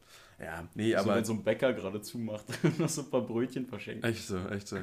[0.41, 1.15] Ja, nee, so, aber.
[1.15, 4.03] Wenn so ein Bäcker gerade zumacht und noch so ein paar Brötchen verschenkt.
[4.03, 4.79] Echt so, echt so.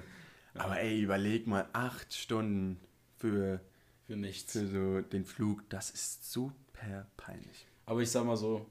[0.54, 2.78] Aber ey, überleg mal, acht Stunden
[3.16, 3.60] für,
[4.06, 4.52] für nichts.
[4.52, 7.66] Für so den Flug, das ist super peinlich.
[7.86, 8.66] Aber ich sag mal so,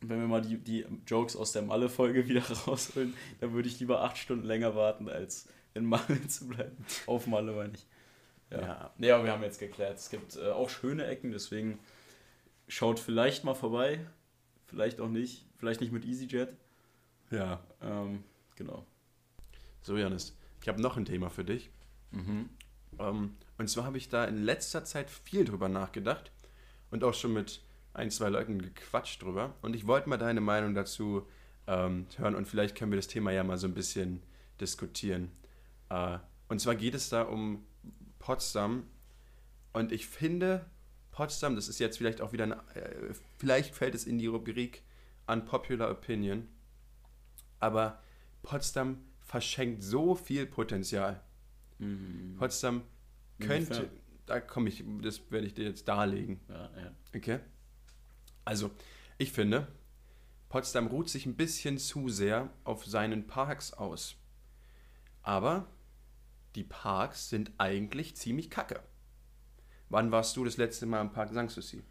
[0.00, 4.02] wenn wir mal die, die Jokes aus der Malle-Folge wieder rausholen, dann würde ich lieber
[4.02, 6.76] acht Stunden länger warten, als in Malle zu bleiben.
[7.06, 7.86] Auf Malle, meine ich.
[8.50, 8.60] Ja.
[8.60, 8.94] ja.
[8.98, 11.78] Nee, aber wir haben jetzt geklärt, es gibt äh, auch schöne Ecken, deswegen
[12.68, 14.00] schaut vielleicht mal vorbei,
[14.66, 16.54] vielleicht auch nicht, vielleicht nicht mit EasyJet.
[17.30, 17.60] Ja.
[17.82, 18.22] Ähm,
[18.54, 18.86] genau.
[19.82, 21.68] So, Janis, ich habe noch ein Thema für dich.
[22.10, 22.48] Mhm.
[22.98, 26.32] Ähm, und zwar habe ich da in letzter Zeit viel drüber nachgedacht
[26.90, 27.60] und auch schon mit
[27.92, 29.54] ein, zwei Leuten gequatscht drüber.
[29.60, 31.28] Und ich wollte mal deine Meinung dazu
[31.66, 34.22] ähm, hören und vielleicht können wir das Thema ja mal so ein bisschen
[34.58, 35.32] diskutieren.
[35.90, 36.16] Äh,
[36.48, 37.66] und zwar geht es da um
[38.18, 38.84] Potsdam.
[39.74, 40.64] Und ich finde,
[41.10, 44.82] Potsdam, das ist jetzt vielleicht auch wieder, eine, äh, vielleicht fällt es in die Rubrik
[45.26, 46.48] Unpopular Opinion,
[47.60, 48.02] aber
[48.42, 51.20] Potsdam verschenkt so viel Potenzial.
[51.80, 52.36] Mhm.
[52.38, 52.84] Potsdam
[53.40, 54.00] könnte, Inwiefern?
[54.26, 56.38] da komme ich, das werde ich dir jetzt darlegen.
[56.48, 56.94] Ja, ja.
[57.12, 57.40] Okay.
[58.44, 58.70] Also,
[59.18, 59.66] ich finde,
[60.48, 64.14] Potsdam ruht sich ein bisschen zu sehr auf seinen Parks aus.
[65.22, 65.66] Aber
[66.54, 68.84] die Parks sind eigentlich ziemlich kacke.
[69.88, 71.82] Wann warst du das letzte Mal im Park Sanssouci?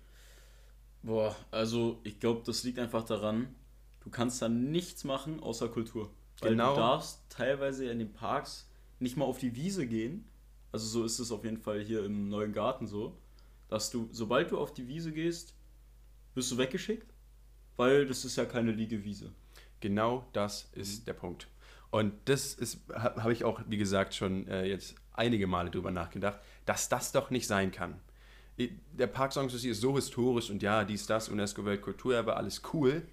[1.02, 3.54] Boah, also ich glaube, das liegt einfach daran,
[4.00, 6.10] du kannst da nichts machen außer Kultur.
[6.44, 6.74] Weil genau.
[6.74, 10.26] du darfst teilweise in den Parks nicht mal auf die Wiese gehen.
[10.72, 13.18] Also so ist es auf jeden Fall hier im neuen Garten so,
[13.70, 15.54] dass du, sobald du auf die Wiese gehst,
[16.34, 17.14] wirst du weggeschickt,
[17.78, 19.32] weil das ist ja keine Liegewiese.
[19.80, 21.06] Genau das ist mhm.
[21.06, 21.48] der Punkt.
[21.92, 26.40] Und das ist, habe ich auch, wie gesagt, schon äh, jetzt einige Male drüber nachgedacht,
[26.66, 28.00] dass das doch nicht sein kann.
[28.58, 33.04] Der Park Sanssouci ist so historisch und ja, dies, das, UNESCO Weltkulturerbe, alles cool.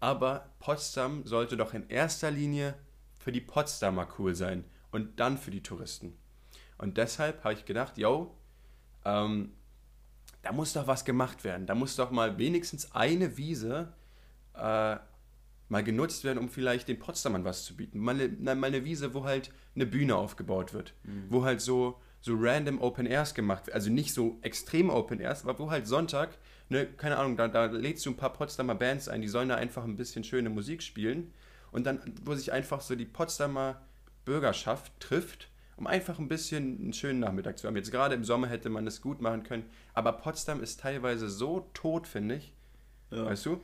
[0.00, 2.74] Aber Potsdam sollte doch in erster Linie
[3.18, 6.16] für die Potsdamer cool sein und dann für die Touristen.
[6.78, 8.34] Und deshalb habe ich gedacht, yo,
[9.04, 9.52] ähm,
[10.42, 11.66] da muss doch was gemacht werden.
[11.66, 13.92] Da muss doch mal wenigstens eine Wiese
[14.54, 14.96] äh,
[15.68, 17.98] mal genutzt werden, um vielleicht den Potsdamern was zu bieten.
[17.98, 20.94] Mal eine, mal eine Wiese, wo halt eine Bühne aufgebaut wird.
[21.04, 21.26] Mhm.
[21.28, 23.74] Wo halt so, so random Open Airs gemacht wird.
[23.74, 26.38] Also nicht so extrem Open Airs, aber wo halt Sonntag,
[26.70, 29.56] ne, keine Ahnung, da, da lädst du ein paar Potsdamer Bands ein, die sollen da
[29.56, 31.32] einfach ein bisschen schöne Musik spielen.
[31.70, 33.82] Und dann, wo sich einfach so die Potsdamer
[34.24, 37.74] Bürgerschaft trifft um einfach ein bisschen einen schönen Nachmittag zu haben.
[37.74, 41.70] Jetzt gerade im Sommer hätte man das gut machen können, aber Potsdam ist teilweise so
[41.72, 42.52] tot, finde ich.
[43.10, 43.24] Ja.
[43.24, 43.62] Weißt du?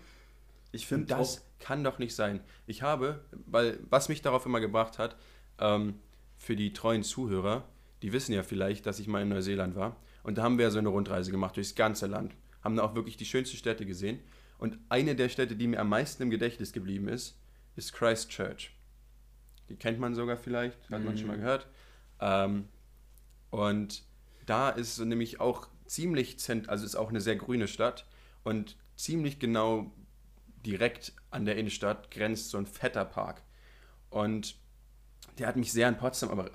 [0.73, 2.41] Ich finde das kann doch nicht sein.
[2.67, 5.17] Ich habe, weil was mich darauf immer gebracht hat,
[5.59, 6.01] ähm,
[6.39, 7.65] für die treuen Zuhörer,
[8.03, 9.97] die wissen ja vielleicht, dass ich mal in Neuseeland war.
[10.23, 12.35] Und da haben wir so eine Rundreise gemacht durchs ganze Land.
[12.67, 14.19] Haben da auch wirklich die schönsten Städte gesehen.
[14.59, 17.39] Und eine der Städte, die mir am meisten im Gedächtnis geblieben ist,
[17.77, 18.73] ist Christchurch.
[19.69, 21.41] Die kennt man sogar vielleicht, hat man schon mal mhm.
[21.41, 21.69] gehört.
[22.21, 22.69] Ähm,
[23.51, 24.03] und
[24.47, 28.05] da ist nämlich auch ziemlich zent, also ist auch eine sehr grüne Stadt
[28.43, 29.93] und ziemlich genau
[30.65, 33.43] direkt an der Innenstadt grenzt so ein fetter Park.
[34.11, 34.57] Und
[35.39, 36.51] der hat mich sehr an Potsdam, aber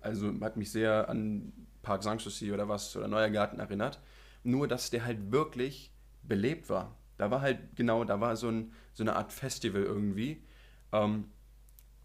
[0.00, 1.52] also hat mich sehr an
[1.82, 4.00] Park Sanssouci oder was oder Neuer Garten erinnert.
[4.46, 6.96] Nur dass der halt wirklich belebt war.
[7.18, 10.42] Da war halt genau, da war so, ein, so eine Art Festival irgendwie.
[10.92, 11.26] Ähm,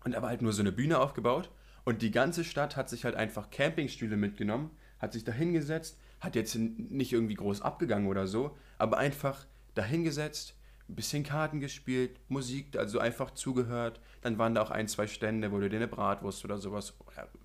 [0.04, 1.52] und da war halt nur so eine Bühne aufgebaut
[1.84, 6.36] und die ganze Stadt hat sich halt einfach Campingstühle mitgenommen, hat sich da hingesetzt, hat
[6.36, 10.56] jetzt nicht irgendwie groß abgegangen oder so, aber einfach da hingesetzt,
[10.92, 14.00] ein bisschen Karten gespielt, Musik, also einfach zugehört.
[14.22, 16.94] Dann waren da auch ein, zwei Stände, wo du dir eine Bratwurst oder sowas,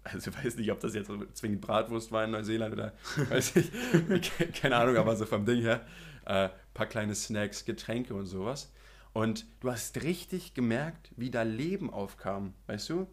[0.02, 2.92] also ich weiß nicht, ob das jetzt zwingend Bratwurst war in Neuseeland oder,
[3.30, 5.86] weiß ich, keine Ahnung, aber so vom Ding her,
[6.26, 8.72] äh, paar kleine Snacks, Getränke und sowas.
[9.12, 13.06] Und du hast richtig gemerkt, wie da Leben aufkam, weißt du?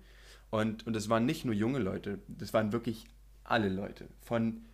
[0.49, 3.05] Und, und es waren nicht nur junge Leute, das waren wirklich
[3.43, 4.07] alle Leute.
[4.21, 4.65] Von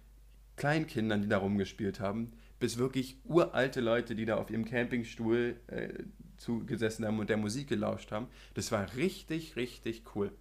[0.56, 6.04] Kleinkindern, die da rumgespielt haben, bis wirklich uralte Leute, die da auf ihrem Campingstuhl äh,
[6.38, 8.28] zugesessen haben und der Musik gelauscht haben.
[8.54, 10.32] Das war richtig, richtig cool.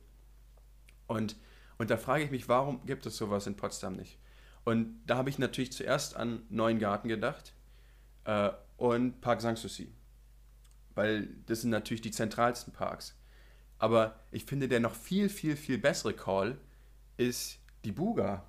[1.07, 1.37] Und,
[1.79, 4.19] und da frage ich mich, warum gibt es sowas in Potsdam nicht?
[4.65, 7.55] Und da habe ich natürlich zuerst an Neuen Garten gedacht
[8.25, 9.93] äh, und Park Sanssouci
[10.99, 13.17] weil das sind natürlich die zentralsten Parks.
[13.79, 16.59] Aber ich finde, der noch viel, viel, viel bessere Call
[17.17, 18.45] ist die Buga.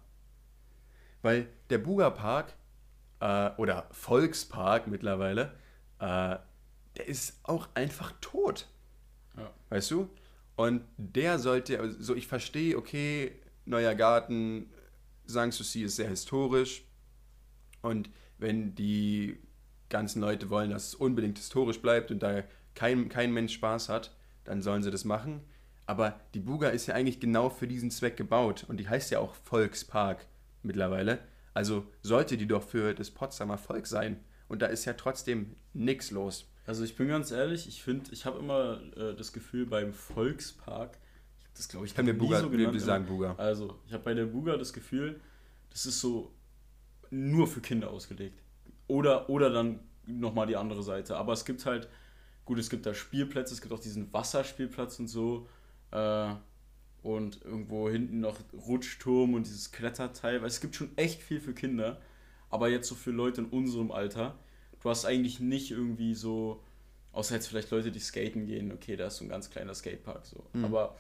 [1.21, 2.55] Weil der Buga Park
[3.19, 5.53] äh, oder Volkspark mittlerweile,
[5.99, 6.37] äh,
[6.97, 8.67] der ist auch einfach tot.
[9.37, 9.51] Ja.
[9.69, 10.09] Weißt du?
[10.55, 13.31] Und der sollte, also ich verstehe, okay,
[13.65, 14.69] neuer Garten,
[15.25, 16.83] Sanssouci ist sehr historisch.
[17.81, 19.39] Und wenn die
[19.89, 22.43] ganzen Leute wollen, dass es unbedingt historisch bleibt und da
[22.75, 25.41] kein, kein Mensch Spaß hat, dann sollen sie das machen.
[25.85, 29.19] Aber die Buga ist ja eigentlich genau für diesen Zweck gebaut und die heißt ja
[29.19, 30.25] auch Volkspark
[30.61, 31.19] mittlerweile.
[31.59, 34.23] Also sollte die doch für das Potsdamer Volk sein.
[34.47, 36.49] Und da ist ja trotzdem nichts los.
[36.65, 40.97] Also ich bin ganz ehrlich, ich finde, ich habe immer äh, das Gefühl beim Volkspark,
[41.55, 43.35] das glaube ich, kann mir Buga, so genannt, wir sagen Buga.
[43.37, 45.19] Also ich habe bei der Buga das Gefühl,
[45.69, 46.33] das ist so
[47.09, 48.41] nur für Kinder ausgelegt.
[48.87, 51.17] Oder, oder dann nochmal die andere Seite.
[51.17, 51.89] Aber es gibt halt,
[52.45, 55.49] gut, es gibt da Spielplätze, es gibt auch diesen Wasserspielplatz und so.
[55.91, 56.35] Äh,
[57.03, 60.41] und irgendwo hinten noch Rutschturm und dieses Kletterteil.
[60.41, 62.01] Weil es gibt schon echt viel für Kinder.
[62.49, 64.37] Aber jetzt so für Leute in unserem Alter,
[64.81, 66.63] du hast eigentlich nicht irgendwie so,
[67.11, 70.25] außer jetzt vielleicht Leute, die skaten gehen, okay, da ist so ein ganz kleiner Skatepark
[70.25, 70.45] so.
[70.53, 70.65] Mhm.
[70.65, 70.95] Aber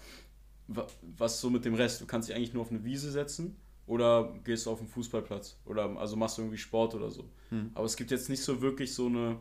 [1.01, 2.01] was so mit dem Rest?
[2.01, 3.55] Du kannst dich eigentlich nur auf eine Wiese setzen
[3.87, 7.27] oder gehst du auf den Fußballplatz oder also machst du irgendwie Sport oder so.
[7.49, 7.71] Hm.
[7.73, 9.39] Aber es gibt jetzt nicht so wirklich so eine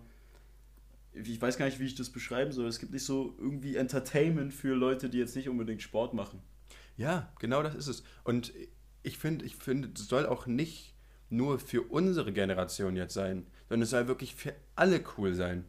[1.23, 2.67] ich weiß gar nicht, wie ich das beschreiben soll.
[2.67, 6.41] Es gibt nicht so irgendwie Entertainment für Leute, die jetzt nicht unbedingt Sport machen.
[6.97, 8.03] Ja, genau das ist es.
[8.25, 8.53] Und
[9.03, 10.95] ich finde, ich finde, es soll auch nicht
[11.31, 15.65] nur für unsere Generation jetzt sein, sondern es soll wirklich für alle cool sein.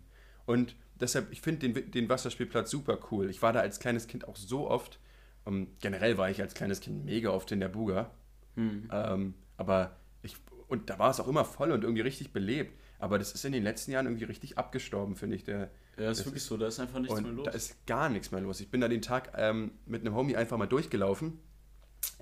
[0.45, 3.29] Und deshalb, ich finde den, den Wasserspielplatz super cool.
[3.29, 4.99] Ich war da als kleines Kind auch so oft.
[5.45, 8.11] Um, ähm, generell war ich als kleines Kind mega oft in der Buga.
[8.55, 8.89] Mhm.
[8.91, 10.35] Ähm, aber ich,
[10.67, 12.73] und da war es auch immer voll und irgendwie richtig belebt.
[12.99, 15.43] Aber das ist in den letzten Jahren irgendwie richtig abgestorben, finde ich.
[15.45, 17.45] Der, ja, ist wirklich so, da ist einfach nichts mehr los.
[17.45, 18.59] Da ist gar nichts mehr los.
[18.59, 21.39] Ich bin da den Tag ähm, mit einem Homie einfach mal durchgelaufen.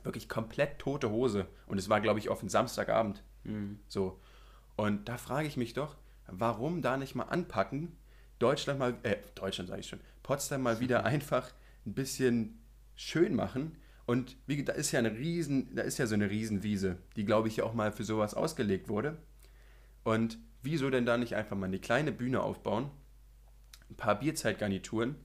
[0.03, 1.47] Wirklich komplett tote Hose.
[1.65, 3.23] Und es war, glaube ich, auf einen Samstagabend.
[3.43, 3.79] Mhm.
[3.87, 4.19] So.
[4.75, 7.97] Und da frage ich mich doch, warum da nicht mal anpacken,
[8.37, 11.51] Deutschland mal, äh, Deutschland sage ich schon, Potsdam mal wieder einfach
[11.85, 12.59] ein bisschen
[12.95, 16.97] schön machen und wie, da ist ja eine riesen, da ist ja so eine Riesenwiese,
[17.17, 19.17] die glaube ich ja auch mal für sowas ausgelegt wurde.
[20.03, 22.89] Und wieso denn da nicht einfach mal eine kleine Bühne aufbauen,
[23.89, 25.15] ein paar Bierzeitgarnituren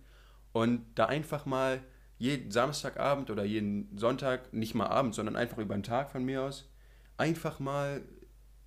[0.53, 1.81] und da einfach mal
[2.19, 6.43] jeden Samstagabend oder jeden Sonntag, nicht mal Abend, sondern einfach über den Tag von mir
[6.43, 6.71] aus,
[7.17, 8.03] einfach mal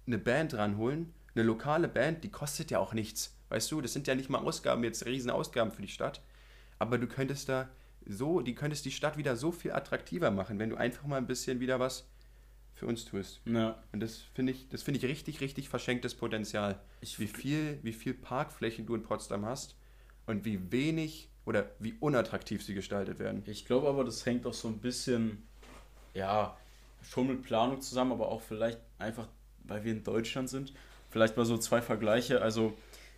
[0.05, 3.38] eine Band ranholen, eine lokale Band, die kostet ja auch nichts.
[3.49, 6.22] Weißt du, das sind ja nicht mal Ausgaben, jetzt Riesenausgaben für die Stadt.
[6.80, 7.70] Aber du könntest da
[8.05, 11.28] so, die könntest die Stadt wieder so viel attraktiver machen, wenn du einfach mal ein
[11.28, 12.07] bisschen wieder was
[12.76, 13.42] für uns tust.
[13.46, 13.82] Ja.
[13.94, 16.80] Und das finde ich, das finde ich richtig, richtig verschenktes Potenzial.
[17.02, 19.76] Ich wie viel, wie viel Parkflächen du in Potsdam hast
[20.26, 23.44] und wie wenig oder wie unattraktiv sie gestaltet werden.
[23.46, 25.44] Ich glaube aber, das hängt auch so ein bisschen,
[26.14, 26.58] ja,
[27.02, 29.28] schon mit Planung zusammen, aber auch vielleicht einfach,
[29.64, 30.74] weil wir in Deutschland sind.
[31.10, 32.42] Vielleicht mal so zwei Vergleiche.
[32.42, 32.74] Also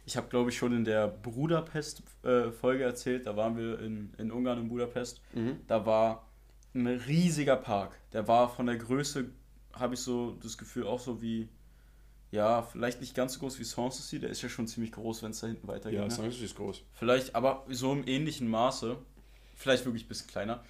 [0.05, 4.31] ich habe, glaube ich, schon in der Budapest-Folge äh, erzählt, da waren wir in, in
[4.31, 5.21] Ungarn, in Budapest.
[5.33, 5.61] Mhm.
[5.67, 6.27] Da war
[6.75, 7.97] ein riesiger Park.
[8.13, 9.25] Der war von der Größe,
[9.79, 11.49] habe ich so das Gefühl, auch so wie,
[12.31, 15.31] ja, vielleicht nicht ganz so groß wie Sanssouci, der ist ja schon ziemlich groß, wenn
[15.31, 15.99] es da hinten weitergeht.
[15.99, 16.11] Ja, ne?
[16.11, 16.83] Sanssouci ist groß.
[16.93, 18.97] Vielleicht, aber so im ähnlichen Maße,
[19.55, 20.63] vielleicht wirklich ein bisschen kleiner.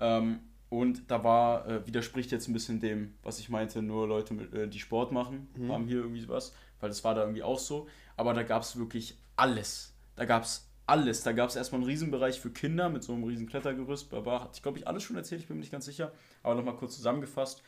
[0.00, 0.40] Ähm,
[0.70, 4.52] und da war, äh, widerspricht jetzt ein bisschen dem, was ich meinte, nur Leute, mit,
[4.52, 5.72] äh, die Sport machen, mhm.
[5.72, 7.86] haben hier irgendwie was, weil das war da irgendwie auch so
[8.16, 9.94] aber da gab es wirklich alles.
[10.16, 11.22] Da gab es alles.
[11.22, 14.12] Da gab es erstmal einen Riesenbereich für Kinder mit so einem riesen Klettergerüst.
[14.12, 16.12] Hatte ich, glaube ich, alles schon erzählt, ich bin mir nicht ganz sicher.
[16.42, 17.62] Aber nochmal kurz zusammengefasst.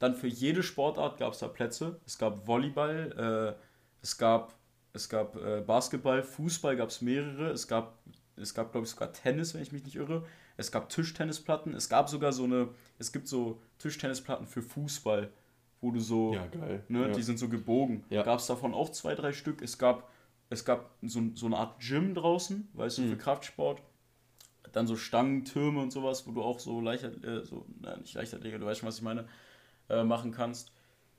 [0.00, 2.00] Dann für jede Sportart gab es da Plätze.
[2.04, 3.62] Es gab Volleyball, äh,
[4.02, 4.54] es gab,
[4.92, 7.50] es gab äh, Basketball, Fußball gab es mehrere.
[7.50, 7.98] Es gab,
[8.34, 10.26] es gab, glaube ich, sogar Tennis, wenn ich mich nicht irre.
[10.56, 11.72] Es gab Tischtennisplatten.
[11.74, 15.30] Es gab sogar so eine, es gibt so Tischtennisplatten für Fußball
[15.80, 16.84] wo du so, ja, geil.
[16.88, 17.08] Ne, ja.
[17.08, 18.04] die sind so gebogen.
[18.10, 18.22] Ja.
[18.22, 19.62] Gab es davon auch zwei, drei Stück.
[19.62, 20.10] Es gab,
[20.50, 23.10] es gab so, so eine Art Gym draußen, weißt du, mhm.
[23.10, 23.82] für Kraftsport.
[24.72, 28.14] Dann so Stangen, Türme und sowas, wo du auch so leichter, äh, so, na, nicht
[28.14, 29.26] Leichtathletik, du weißt schon, was ich meine,
[29.90, 30.72] äh, machen kannst.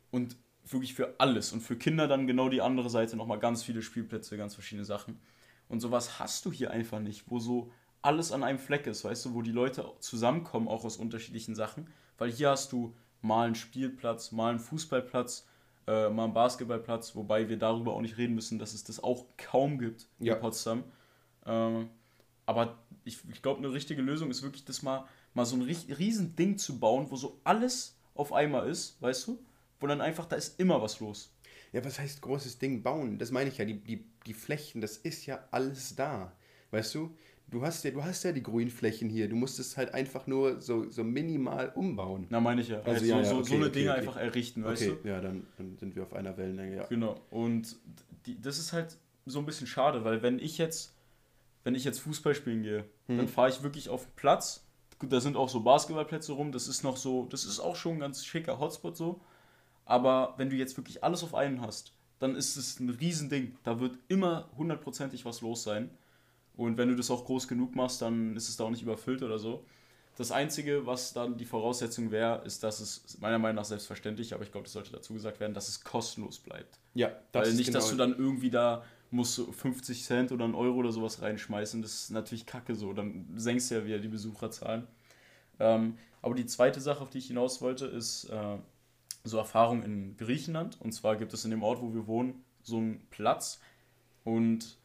[0.10, 1.54] Und wirklich für alles.
[1.54, 5.20] Und für Kinder dann genau die andere Seite nochmal ganz viele Spielplätze, ganz verschiedene Sachen.
[5.68, 9.26] Und sowas hast du hier einfach nicht, wo so alles an einem Fleck ist, weißt
[9.26, 11.88] du, wo die Leute zusammenkommen, auch aus unterschiedlichen Sachen.
[12.18, 15.48] Weil hier hast du mal einen Spielplatz, mal einen Fußballplatz,
[15.88, 19.26] äh, mal einen Basketballplatz, wobei wir darüber auch nicht reden müssen, dass es das auch
[19.38, 20.36] kaum gibt ja.
[20.36, 20.84] in Potsdam.
[21.46, 21.90] Ähm,
[22.46, 26.36] aber ich, ich glaube, eine richtige Lösung ist wirklich, das mal, mal so ein riesen
[26.36, 29.40] Ding zu bauen, wo so alles auf einmal ist, weißt du?
[29.80, 31.34] Wo dann einfach, da ist immer was los.
[31.74, 33.18] Ja, was heißt großes Ding bauen?
[33.18, 36.34] Das meine ich ja, die, die, die Flächen, das ist ja alles da.
[36.72, 37.16] Weißt du?
[37.52, 39.30] du hast ja, du hast ja die Grünflächen hier.
[39.30, 42.26] Du musst es halt einfach nur so, so minimal umbauen.
[42.30, 42.82] Na, meine ich ja.
[42.82, 44.00] Also, ja, so, ja, okay, so eine okay, Dinge okay.
[44.00, 45.10] einfach errichten, weißt okay, du?
[45.10, 46.84] Ja, dann, dann sind wir auf einer Wellenlänge, ja.
[46.86, 47.20] Genau.
[47.30, 47.76] Und
[48.26, 50.96] die, das ist halt so ein bisschen schade, weil wenn ich jetzt,
[51.64, 53.18] wenn ich jetzt Fußball spielen gehe, hm.
[53.18, 54.66] dann fahre ich wirklich auf den Platz.
[55.02, 56.52] Gut, da sind auch so Basketballplätze rum.
[56.52, 59.20] Das ist noch so, das ist auch schon ein ganz schicker Hotspot so.
[59.84, 63.58] Aber wenn du jetzt wirklich alles auf einen hast, dann ist es ein Riesending.
[63.64, 65.90] Da wird immer hundertprozentig was los sein.
[66.56, 69.24] Und wenn du das auch groß genug machst, dann ist es da auch nicht überfüllt
[69.24, 69.66] oder so.
[70.18, 74.44] Das Einzige, was dann die Voraussetzung wäre, ist, dass es meiner Meinung nach selbstverständlich, aber
[74.44, 76.78] ich glaube, das sollte dazu gesagt werden, dass es kostenlos bleibt.
[76.94, 80.46] Ja, das Weil nicht, genau dass du dann irgendwie da musst du 50 Cent oder
[80.46, 81.82] einen Euro oder sowas reinschmeißen.
[81.82, 82.94] Das ist natürlich kacke so.
[82.94, 84.88] Dann senkst du ja wieder die Besucherzahlen.
[85.60, 88.58] Ähm, aber die zweite Sache, auf die ich hinaus wollte, ist äh,
[89.24, 90.80] so Erfahrung in Griechenland.
[90.80, 93.60] Und zwar gibt es in dem Ort, wo wir wohnen, so einen Platz.
[94.24, 94.78] Und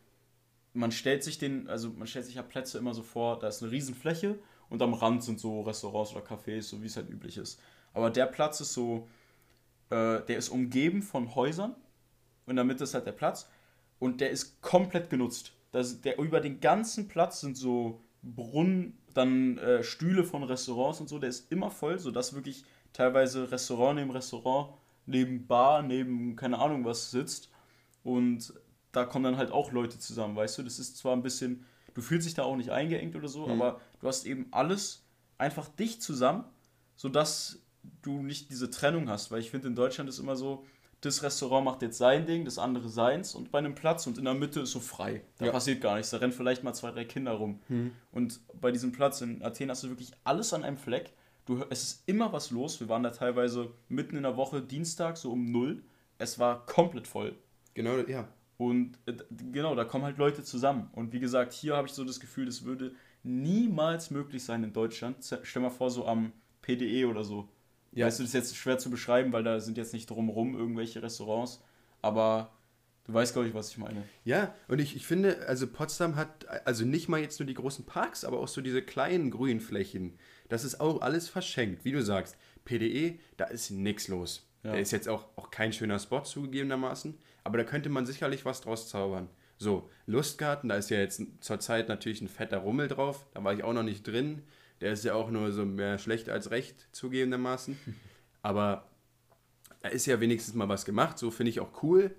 [0.73, 3.63] man stellt sich den, also man stellt sich ja Plätze immer so vor, da ist
[3.63, 7.37] eine Riesenfläche und am Rand sind so Restaurants oder Cafés, so wie es halt üblich
[7.39, 7.61] ist.
[7.95, 9.09] Aber der Platz ist so,
[9.91, 11.75] äh, der ist umgeben von Häusern
[12.45, 13.49] und in der Mitte ist halt der Platz
[13.99, 15.53] und der ist komplett genutzt.
[15.73, 21.09] Das, der, über den ganzen Platz sind so Brunnen, dann äh, Stühle von Restaurants und
[21.09, 24.75] so, der ist immer voll, sodass wirklich teilweise Restaurant neben Restaurant,
[25.07, 27.51] neben Bar, neben keine Ahnung was sitzt.
[28.03, 28.53] Und
[28.93, 30.63] da kommen dann halt auch Leute zusammen, weißt du?
[30.63, 33.53] Das ist zwar ein bisschen, du fühlst dich da auch nicht eingeengt oder so, mhm.
[33.53, 35.05] aber du hast eben alles
[35.39, 36.45] einfach dicht zusammen,
[36.95, 37.61] sodass
[38.03, 40.65] du nicht diese Trennung hast, weil ich finde, in Deutschland ist immer so,
[41.01, 44.25] das Restaurant macht jetzt sein Ding, das andere seins und bei einem Platz und in
[44.25, 45.23] der Mitte ist so frei.
[45.39, 45.53] Da ja.
[45.53, 47.61] passiert gar nichts, da rennen vielleicht mal zwei, drei Kinder rum.
[47.69, 47.93] Mhm.
[48.13, 51.13] Und bei diesem Platz in Athen hast du wirklich alles an einem Fleck.
[51.45, 52.81] Du, es ist immer was los.
[52.81, 55.83] Wir waren da teilweise mitten in der Woche, Dienstag, so um null.
[56.19, 57.37] Es war komplett voll.
[57.75, 58.27] Genau, ja.
[58.59, 59.13] Und äh,
[59.53, 60.89] genau, da kommen halt Leute zusammen.
[60.93, 64.73] Und wie gesagt, hier habe ich so das Gefühl, das würde niemals möglich sein in
[64.73, 65.19] Deutschland.
[65.43, 66.33] Stell mal vor, so am
[66.63, 67.49] PDE oder so.
[67.97, 68.07] Ja.
[68.07, 71.03] Weißt du, das ist jetzt schwer zu beschreiben, weil da sind jetzt nicht drumherum irgendwelche
[71.03, 71.63] Restaurants.
[72.03, 72.53] Aber
[73.05, 74.05] du weißt, glaube ich, was ich meine.
[74.25, 77.85] Ja, und ich, ich finde, also Potsdam hat also nicht mal jetzt nur die großen
[77.85, 80.19] Parks, aber auch so diese kleinen Grünflächen.
[80.49, 81.85] Das ist auch alles verschenkt.
[81.85, 84.47] Wie du sagst, PDE, da ist nichts los.
[84.63, 84.73] Ja.
[84.73, 87.15] Der ist jetzt auch, auch kein schöner Spot zugegebenermaßen
[87.47, 89.29] aber da könnte man sicherlich was draus zaubern.
[89.57, 93.63] So, Lustgarten, da ist ja jetzt zurzeit natürlich ein fetter Rummel drauf, da war ich
[93.63, 94.43] auch noch nicht drin.
[94.81, 97.79] Der ist ja auch nur so mehr schlecht als recht, zugegebenermaßen.
[98.43, 98.87] Aber
[99.81, 102.15] da ist ja wenigstens mal was gemacht, so finde ich auch cool.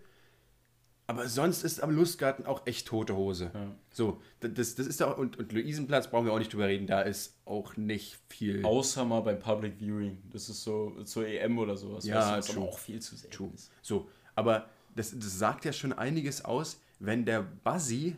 [1.10, 3.52] Aber sonst ist am Lustgarten auch echt tote Hose.
[3.54, 3.76] Ja.
[3.92, 7.02] So, das, das ist auch, und, und Luisenplatz brauchen wir auch nicht drüber reden, da
[7.02, 8.66] ist auch nicht viel.
[8.66, 10.22] Außer mal beim Public Viewing.
[10.32, 12.06] Das ist so zur EM oder sowas.
[12.06, 13.52] Ja, was auch viel zu true.
[13.56, 13.72] ist.
[13.82, 18.18] So, aber das, das sagt ja schon einiges aus, wenn der Buzzy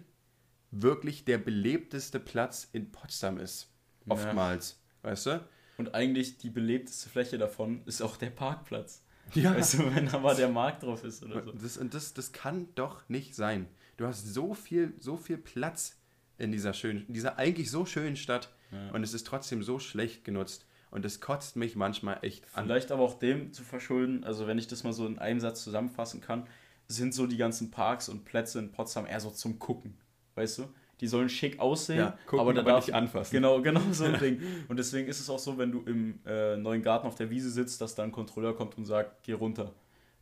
[0.71, 3.69] wirklich der belebteste Platz in Potsdam ist.
[4.12, 4.80] Oftmals.
[5.03, 5.10] Ja.
[5.10, 5.49] Weißt du?
[5.78, 9.03] Und eigentlich die belebteste Fläche davon ist auch der Parkplatz.
[9.34, 9.55] Ja.
[9.55, 11.51] Weißt du, wenn da mal der Markt drauf ist oder so.
[11.51, 13.68] Das, und das, das kann doch nicht sein.
[13.97, 15.97] Du hast so viel, so viel Platz
[16.38, 18.91] in dieser schönen, dieser eigentlich so schönen Stadt ja.
[18.91, 20.66] und es ist trotzdem so schlecht genutzt.
[20.91, 22.66] Und es kotzt mich manchmal echt an.
[22.66, 25.64] Vielleicht aber auch dem zu verschulden, also wenn ich das mal so in einem Satz
[25.64, 26.47] zusammenfassen kann,
[26.88, 29.95] sind so die ganzen Parks und Plätze in Potsdam eher so zum Gucken.
[30.34, 30.74] Weißt du?
[31.01, 33.31] Die sollen schick aussehen, ja, gucken, aber da darf nicht anfassen.
[33.31, 34.41] Genau, genau so ein Ding.
[34.67, 37.49] Und deswegen ist es auch so, wenn du im äh, neuen Garten auf der Wiese
[37.49, 39.73] sitzt, dass da ein Kontrolleur kommt und sagt, geh runter.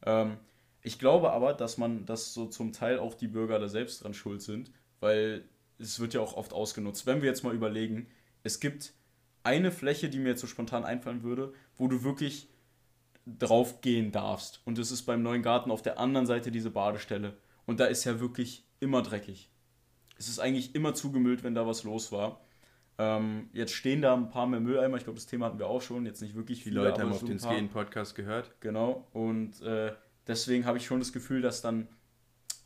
[0.05, 0.37] Ähm,
[0.81, 4.13] ich glaube aber, dass man, dass so zum Teil auch die Bürger da selbst dran
[4.13, 5.43] schuld sind, weil
[5.79, 7.05] es wird ja auch oft ausgenutzt.
[7.05, 8.07] Wenn wir jetzt mal überlegen,
[8.43, 8.93] es gibt
[9.43, 12.49] eine Fläche, die mir jetzt so spontan einfallen würde, wo du wirklich
[13.25, 14.61] drauf gehen darfst.
[14.65, 17.37] Und das ist beim neuen Garten auf der anderen Seite diese Badestelle.
[17.65, 19.49] Und da ist ja wirklich immer dreckig.
[20.17, 22.41] Es ist eigentlich immer zugemüllt, wenn da was los war.
[22.99, 24.97] Ähm, jetzt stehen da ein paar mehr Mülleimer.
[24.97, 26.05] Ich glaube, das Thema hatten wir auch schon.
[26.05, 26.79] Jetzt nicht wirklich viele.
[26.79, 28.59] Die Leute haben auf den Skien-Podcast gehört.
[28.59, 29.07] Genau.
[29.13, 29.93] Und äh,
[30.25, 31.87] deswegen habe ich schon das Gefühl, dass dann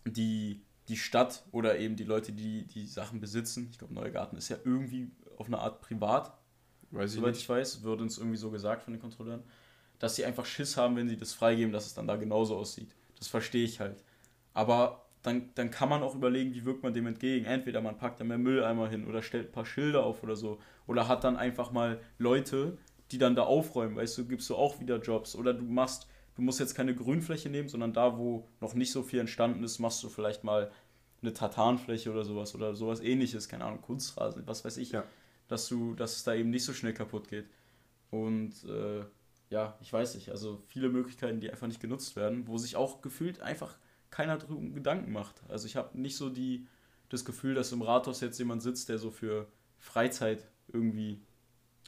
[0.05, 4.49] die, die Stadt oder eben die Leute, die die Sachen besitzen, ich glaube, Neugarten ist
[4.49, 6.37] ja irgendwie auf eine Art privat.
[6.91, 9.43] Weiß soweit ich, ich weiß, wird uns irgendwie so gesagt von den Kontrolleuren,
[9.99, 12.95] dass sie einfach Schiss haben, wenn sie das freigeben, dass es dann da genauso aussieht.
[13.17, 14.03] Das verstehe ich halt.
[14.53, 17.45] Aber dann, dann kann man auch überlegen, wie wirkt man dem entgegen.
[17.45, 20.59] Entweder man packt da mehr Mülleimer hin oder stellt ein paar Schilder auf oder so.
[20.87, 22.77] Oder hat dann einfach mal Leute,
[23.11, 25.35] die dann da aufräumen, weißt du, gibst du auch wieder Jobs.
[25.35, 29.03] Oder du machst, du musst jetzt keine Grünfläche nehmen, sondern da, wo noch nicht so
[29.03, 30.71] viel entstanden ist, machst du vielleicht mal
[31.21, 34.91] eine Tartanfläche oder sowas oder sowas ähnliches, keine Ahnung, Kunstrasen, was weiß ich.
[34.91, 35.03] Ja.
[35.47, 37.45] Dass du, dass es da eben nicht so schnell kaputt geht.
[38.09, 39.03] Und äh,
[39.51, 43.01] ja, ich weiß nicht, also viele Möglichkeiten, die einfach nicht genutzt werden, wo sich auch
[43.01, 43.77] gefühlt einfach
[44.11, 45.41] keiner darüber Gedanken macht.
[45.49, 46.67] Also ich habe nicht so die,
[47.09, 49.47] das Gefühl, dass im Rathaus jetzt jemand sitzt, der so für
[49.79, 51.19] Freizeit irgendwie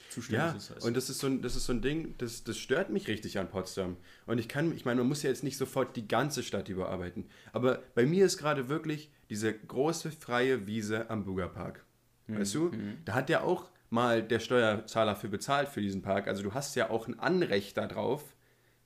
[0.09, 0.69] zuständig ja, ist.
[0.69, 3.07] Ja, und das ist so ein, das ist so ein Ding, das, das stört mich
[3.07, 3.97] richtig an Potsdam.
[4.26, 7.26] Und ich kann, ich meine, man muss ja jetzt nicht sofort die ganze Stadt überarbeiten.
[7.51, 11.86] Aber bei mir ist gerade wirklich diese große freie Wiese am Bugerpark.
[12.28, 12.39] Mhm.
[12.39, 12.63] Weißt du?
[12.65, 12.97] Mhm.
[13.05, 16.28] Da hat ja auch mal der Steuerzahler für bezahlt für diesen Park.
[16.28, 18.36] Also du hast ja auch ein Anrecht darauf,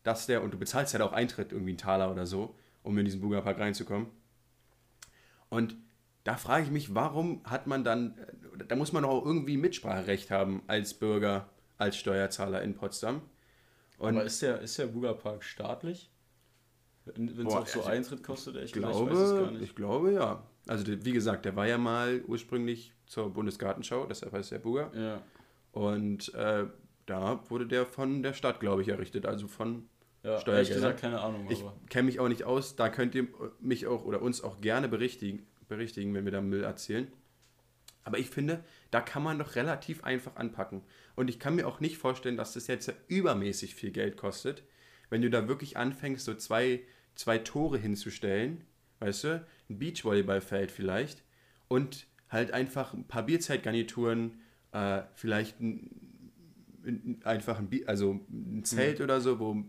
[0.04, 2.56] dass der, und du bezahlst ja auch Eintritt, irgendwie einen Taler oder so,
[2.88, 4.08] um in diesen Bugerpark reinzukommen.
[5.50, 5.76] Und
[6.24, 8.16] da frage ich mich, warum hat man dann,
[8.68, 13.22] da muss man auch irgendwie Mitspracherecht haben als Bürger, als Steuerzahler in Potsdam.
[13.98, 16.10] Und Aber ist der, ist der Bugerpark staatlich?
[17.06, 19.64] Wenn es auch so Eintritt kostet, ich glaube, ich, weiß es gar nicht.
[19.64, 20.44] ich glaube ja.
[20.68, 24.92] Also wie gesagt, der war ja mal ursprünglich zur Bundesgartenschau, deshalb heißt der Buger.
[24.94, 25.22] Ja.
[25.72, 26.66] Und äh,
[27.06, 29.88] da wurde der von der Stadt, glaube ich, errichtet, also von
[30.28, 30.76] ja, Steuergelder.
[30.76, 31.48] Gesagt, keine Ahnung.
[31.50, 32.76] Ich kenne mich auch nicht aus.
[32.76, 33.28] Da könnt ihr
[33.60, 37.08] mich auch oder uns auch gerne berichtigen, berichtigen, wenn wir da Müll erzählen.
[38.04, 40.82] Aber ich finde, da kann man doch relativ einfach anpacken.
[41.16, 44.64] Und ich kann mir auch nicht vorstellen, dass das jetzt übermäßig viel Geld kostet,
[45.10, 46.82] wenn du da wirklich anfängst, so zwei,
[47.16, 48.64] zwei Tore hinzustellen,
[49.00, 51.24] weißt du, ein Beachvolleyballfeld vielleicht
[51.68, 54.40] und halt einfach ein paar Bierzeitgarnituren,
[54.72, 55.90] äh, vielleicht ein,
[56.86, 59.04] ein, einfach ein, also ein Zelt mhm.
[59.04, 59.64] oder so, wo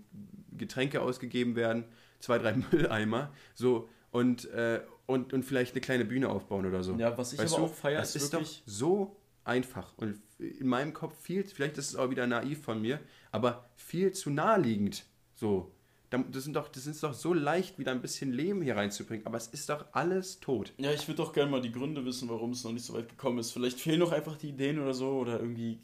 [0.58, 1.84] Getränke ausgegeben werden,
[2.20, 6.94] zwei, drei Mülleimer, so und, äh, und, und vielleicht eine kleine Bühne aufbauen oder so.
[6.94, 10.66] Ja, was ich weißt aber du, auch feiere, ist, ist doch so einfach und in
[10.66, 13.00] meinem Kopf viel, vielleicht ist es auch wieder naiv von mir,
[13.32, 15.04] aber viel zu naheliegend.
[15.34, 15.72] So,
[16.10, 19.36] das, sind doch, das ist doch so leicht, wieder ein bisschen Leben hier reinzubringen, aber
[19.36, 20.72] es ist doch alles tot.
[20.78, 23.08] Ja, ich würde doch gerne mal die Gründe wissen, warum es noch nicht so weit
[23.08, 23.52] gekommen ist.
[23.52, 25.80] Vielleicht fehlen noch einfach die Ideen oder so oder irgendwie,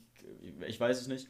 [0.66, 1.28] ich weiß es nicht.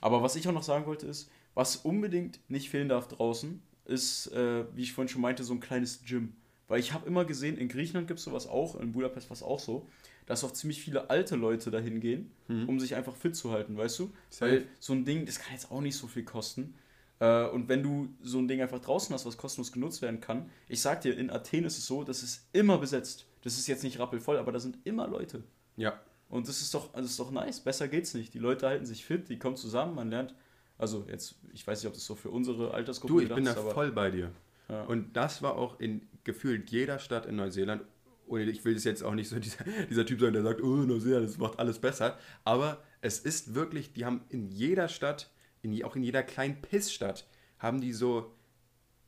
[0.00, 4.30] Aber was ich auch noch sagen wollte ist, was unbedingt nicht fehlen darf draußen, ist,
[4.32, 6.34] äh, wie ich vorhin schon meinte, so ein kleines Gym.
[6.68, 9.42] Weil ich habe immer gesehen, in Griechenland gibt es sowas auch, in Budapest war es
[9.42, 9.88] auch so,
[10.26, 12.68] dass auch ziemlich viele alte Leute dahin gehen, mhm.
[12.68, 14.12] um sich einfach fit zu halten, weißt du?
[14.28, 14.52] Safe.
[14.52, 16.74] Weil so ein Ding, das kann jetzt auch nicht so viel kosten.
[17.20, 20.50] Äh, und wenn du so ein Ding einfach draußen hast, was kostenlos genutzt werden kann,
[20.68, 23.24] ich sag dir, in Athen ist es so, das ist immer besetzt.
[23.42, 25.42] Das ist jetzt nicht rappelvoll, aber da sind immer Leute.
[25.76, 25.98] Ja.
[26.28, 27.60] Und das ist doch, das ist doch nice.
[27.60, 28.34] Besser geht's nicht.
[28.34, 30.34] Die Leute halten sich fit, die kommen zusammen, man lernt
[30.78, 33.28] also jetzt, ich weiß nicht, ob das so für unsere Altersgruppe ist.
[33.28, 34.30] Du, ich bin da ist, voll bei dir.
[34.68, 34.82] Ja.
[34.84, 37.82] Und das war auch in gefühlt jeder Stadt in Neuseeland.
[38.26, 40.76] Und ich will das jetzt auch nicht so dieser, dieser Typ sein, der sagt, oh,
[40.76, 42.18] Neuseeland, das macht alles besser.
[42.44, 45.30] Aber es ist wirklich, die haben in jeder Stadt,
[45.62, 47.26] in, auch in jeder kleinen Pissstadt,
[47.58, 48.34] haben die so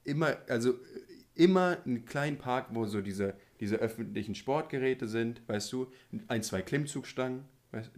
[0.05, 0.75] immer, also
[1.35, 5.89] immer einen kleinen Park, wo so diese, diese öffentlichen Sportgeräte sind, weißt du,
[6.29, 7.45] ein, zwei Klimmzugstangen.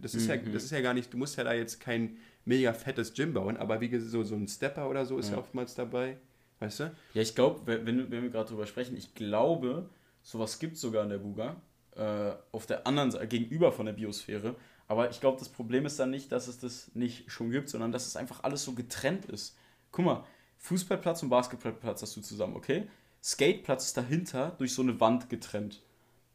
[0.01, 0.29] Das ist, mhm.
[0.29, 3.33] ja, das ist ja gar nicht, du musst ja da jetzt kein mega fettes Gym
[3.33, 6.17] bauen, aber wie gesagt, so, so ein Stepper oder so ist ja, ja oftmals dabei.
[6.59, 6.83] Weißt du?
[7.13, 9.89] Ja, ich glaube, wenn, wenn wir gerade drüber sprechen, ich glaube,
[10.21, 11.55] sowas gibt es sogar in der Buga.
[11.95, 14.55] äh, auf der anderen Seite, gegenüber von der Biosphäre.
[14.87, 17.91] Aber ich glaube, das Problem ist dann nicht, dass es das nicht schon gibt, sondern
[17.91, 19.57] dass es einfach alles so getrennt ist.
[19.91, 20.23] Guck mal,
[20.57, 22.87] Fußballplatz und Basketballplatz hast du zusammen, okay?
[23.23, 25.81] Skateplatz ist dahinter durch so eine Wand getrennt.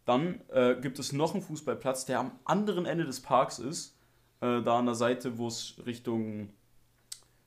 [0.04, 3.95] Dann äh, gibt es noch einen Fußballplatz, der am anderen Ende des Parks ist,
[4.40, 6.48] äh, da an der Seite, wo es Richtung,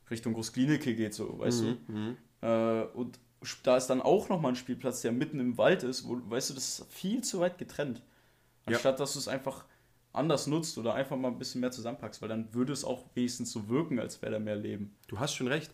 [0.09, 2.47] Richtung Großklinike geht, so, weißt Mhm, du?
[2.47, 3.19] Äh, und
[3.63, 6.53] da ist dann auch nochmal ein Spielplatz, der mitten im Wald ist, wo, weißt du,
[6.55, 8.01] das ist viel zu weit getrennt.
[8.67, 8.75] Ja.
[8.75, 9.65] Anstatt dass du es einfach
[10.11, 13.51] anders nutzt oder einfach mal ein bisschen mehr zusammenpackst, weil dann würde es auch wenigstens
[13.51, 14.95] so wirken, als wäre da mehr Leben.
[15.07, 15.71] Du hast schon recht.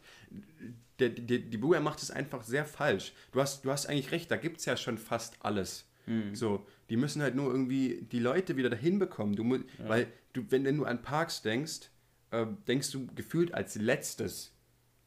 [0.99, 3.13] Der, der, die Buga macht es einfach sehr falsch.
[3.32, 5.86] Du hast, du hast eigentlich recht, da gibt es ja schon fast alles.
[6.34, 9.36] So, die müssen halt nur irgendwie die Leute wieder dahin bekommen.
[9.36, 11.89] Du, mu- Weil du, wenn du an Parks denkst,
[12.32, 14.53] äh, denkst du gefühlt als letztes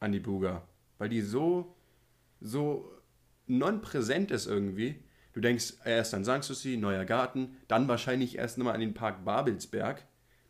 [0.01, 0.67] an die Buga.
[0.99, 1.77] Weil die so,
[2.41, 2.91] so
[3.47, 4.97] non-präsent ist irgendwie.
[5.33, 10.05] Du denkst erst an Sanssouci, Neuer Garten, dann wahrscheinlich erst nochmal an den Park Babelsberg,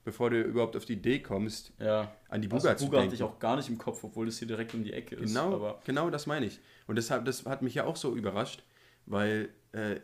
[0.05, 2.11] bevor du überhaupt auf die Idee kommst, Ja.
[2.29, 3.15] an die Also Buga zu Buga hatte denken.
[3.17, 5.29] ich auch gar nicht im Kopf, obwohl es hier direkt um die Ecke ist.
[5.35, 6.59] Genau, genau das meine ich.
[6.87, 8.63] Und deshalb, das hat mich ja auch so überrascht,
[9.05, 9.97] weil äh,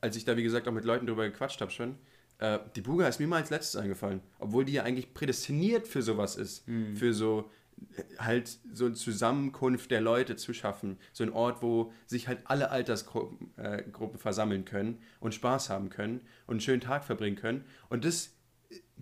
[0.00, 1.96] als ich da, wie gesagt, auch mit Leuten drüber gequatscht habe schon,
[2.38, 6.02] äh, die Buga ist mir mal als letztes eingefallen, obwohl die ja eigentlich prädestiniert für
[6.02, 6.64] sowas ist,
[6.94, 7.50] für so
[7.96, 12.40] äh, halt so eine Zusammenkunft der Leute zu schaffen, so ein Ort, wo sich halt
[12.44, 17.64] alle Altersgruppen äh, versammeln können und Spaß haben können und einen schönen Tag verbringen können
[17.88, 18.34] und das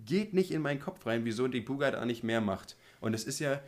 [0.05, 2.75] geht nicht in meinen Kopf rein, wieso die Buga da nicht mehr macht.
[2.99, 3.61] Und es ist ja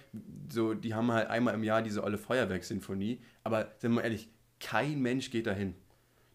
[0.51, 4.29] so, die haben halt einmal im Jahr diese olle Feuerwerkssinfonie, aber sind wir mal ehrlich,
[4.59, 5.75] kein Mensch geht dahin.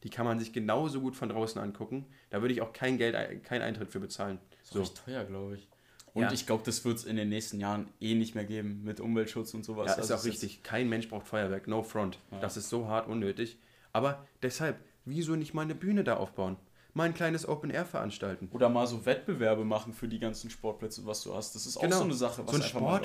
[0.05, 2.07] Die kann man sich genauso gut von draußen angucken.
[2.31, 4.39] Da würde ich auch kein Geld, keinen Eintritt für bezahlen.
[4.63, 4.81] ist So.
[4.83, 5.69] echt teuer, glaube ich.
[6.15, 6.33] Und Ja.
[6.33, 9.55] ich glaube, das wird es in den nächsten Jahren eh nicht mehr geben mit Umweltschutz
[9.55, 9.87] und sowas.
[9.89, 10.63] Ja, ist Also auch es richtig.
[10.63, 11.69] Kein Mensch braucht Feuerwerk.
[11.69, 12.19] No front.
[12.41, 13.59] Das ist so hart unnötig.
[13.93, 16.57] Aber deshalb, wieso nicht mal eine Bühne da aufbauen?
[16.95, 18.49] Mal ein kleines Open Air veranstalten.
[18.53, 21.55] Oder mal so Wettbewerbe machen für die ganzen Sportplätze, was du hast.
[21.55, 22.43] Das ist auch so eine Sache.
[22.43, 22.53] Genau.
[22.53, 23.05] so ein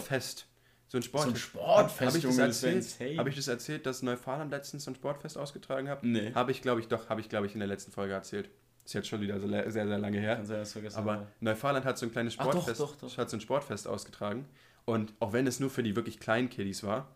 [0.98, 1.24] einfach mal- Sportfest.
[1.24, 1.44] So ein Sportfest.
[1.44, 3.18] Sportfest, Habe ich, das erzählt?
[3.20, 6.04] Habe ich das erzählt, dass Neufahrland letztens so ein Sportfest ausgetragen hat?
[6.04, 6.32] Nee.
[6.34, 8.50] Habe ich, glaube ich, doch, habe ich, glaube ich, in der letzten Folge erzählt.
[8.86, 10.36] Ist jetzt schon wieder so sehr, sehr lange her.
[10.36, 11.28] Kann sein, vergessen Aber habe.
[11.40, 13.18] Neufahrland hat so ein kleines Ach, doch, Sportfest, doch, doch.
[13.18, 14.46] hat so ein Sportfest ausgetragen.
[14.86, 17.08] Und auch wenn es nur für die wirklich kleinen Kiddies war,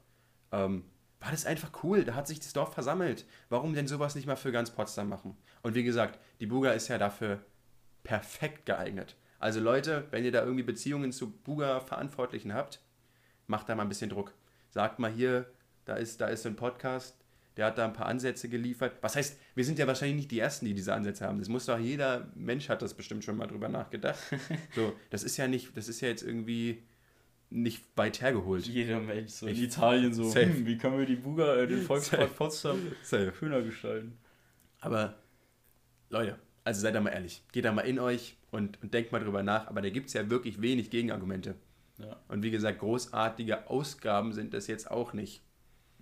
[0.54, 0.86] ähm,
[1.20, 2.06] war das einfach cool.
[2.06, 3.26] Da hat sich das Dorf versammelt.
[3.50, 5.36] Warum denn sowas nicht mal für ganz Potsdam machen?
[5.62, 7.40] Und wie gesagt, die Buga ist ja dafür
[8.04, 9.16] perfekt geeignet.
[9.40, 12.80] Also Leute, wenn ihr da irgendwie Beziehungen zu Buga-Verantwortlichen habt,
[13.48, 14.34] macht da mal ein bisschen Druck.
[14.70, 15.46] Sagt mal hier,
[15.86, 17.16] da ist, da ist so ein Podcast,
[17.56, 18.98] der hat da ein paar Ansätze geliefert.
[19.02, 21.40] Was heißt, wir sind ja wahrscheinlich nicht die Ersten, die diese Ansätze haben.
[21.40, 24.20] Das muss doch jeder Mensch hat das bestimmt schon mal drüber nachgedacht.
[24.76, 26.84] So, das ist ja nicht, das ist ja jetzt irgendwie
[27.50, 28.68] nicht weit hergeholt.
[28.68, 31.82] Jeder Mensch so in Ich- Italien so, hm, wie können wir die Buga, äh, den
[31.84, 32.36] Volkspark.
[32.36, 33.34] Potsdam Safe.
[33.40, 34.18] schöner gestalten?
[34.80, 35.16] Aber
[36.10, 37.42] Leute, also seid da mal ehrlich.
[37.54, 39.68] Geht da mal in euch und, und denkt mal drüber nach.
[39.68, 41.56] Aber da gibt es ja wirklich wenig Gegenargumente.
[41.98, 45.42] Ja, Und wie gesagt, großartige Ausgaben sind das jetzt auch nicht.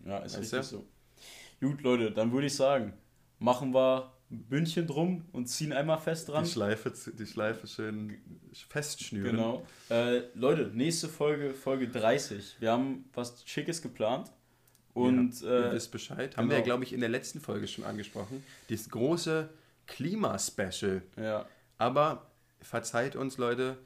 [0.06, 0.64] ja ist Weißt richtig du?
[0.78, 1.68] so.
[1.68, 2.94] Gut, Leute, dann würde ich sagen,
[3.40, 6.44] machen wir ein Bündchen drum und ziehen einmal fest dran.
[6.44, 8.18] Die Schleife, die Schleife schön
[8.70, 9.36] festschnüren.
[9.38, 9.66] Genau.
[9.90, 12.58] Äh, Leute, nächste Folge, Folge 30.
[12.60, 14.32] Wir haben was Schickes geplant.
[14.94, 16.36] Und ja, ihr äh, wisst Bescheid.
[16.38, 16.76] Haben wir ja, genau.
[16.76, 18.44] glaube ich, in der letzten Folge schon angesprochen.
[18.70, 19.50] Das große
[19.88, 21.02] Klimaspecial.
[21.18, 21.46] ja,
[21.78, 22.26] Aber
[22.62, 23.78] verzeiht uns, Leute,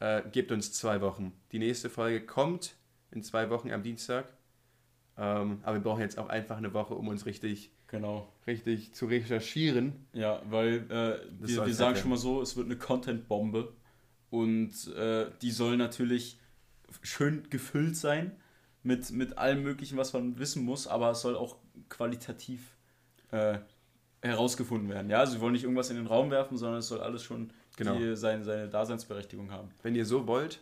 [0.00, 1.32] äh, gebt uns zwei Wochen.
[1.52, 2.76] Die nächste Folge kommt
[3.10, 4.32] in zwei Wochen am Dienstag.
[5.16, 8.32] Ähm, aber wir brauchen jetzt auch einfach eine Woche, um uns richtig, genau.
[8.46, 10.06] richtig zu recherchieren.
[10.12, 13.72] Ja, weil äh, wir, wir sagen schon mal so, es wird eine Content-Bombe.
[14.30, 16.38] Und äh, die soll natürlich
[17.02, 18.36] schön gefüllt sein
[18.82, 21.56] mit, mit allem Möglichen, was man wissen muss, aber es soll auch
[21.88, 22.76] qualitativ
[23.30, 23.58] äh,
[24.22, 25.10] herausgefunden werden.
[25.10, 27.52] Ja, also wir wollen nicht irgendwas in den Raum werfen, sondern es soll alles schon
[27.78, 27.96] Genau.
[27.98, 29.70] die, seine, seine Daseinsberechtigung haben.
[29.82, 30.60] Wenn ihr so wollt,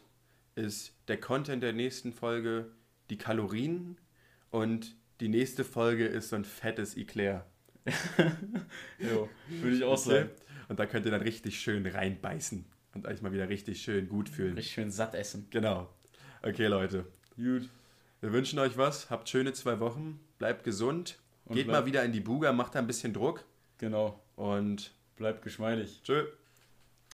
[0.55, 2.71] ist der Content der nächsten Folge
[3.11, 3.97] die Kalorien
[4.51, 7.45] und die nächste Folge ist so ein fettes Eclair.
[8.99, 10.31] Jo, würde ich auch sagen.
[10.69, 12.65] Und da könnt ihr dann richtig schön reinbeißen
[12.95, 14.55] und euch mal wieder richtig schön gut fühlen.
[14.55, 15.47] Richtig schön satt essen.
[15.51, 15.89] Genau.
[16.43, 17.07] Okay, Leute.
[17.37, 17.69] Gut.
[18.21, 19.11] Wir wünschen euch was.
[19.11, 20.19] Habt schöne zwei Wochen.
[20.39, 21.19] Bleibt gesund.
[21.45, 23.45] Und Geht bleibt- mal wieder in die Buga, macht da ein bisschen Druck.
[23.79, 24.21] Genau.
[24.35, 26.01] Und Bleibt geschmeidig.
[26.03, 26.25] tschö.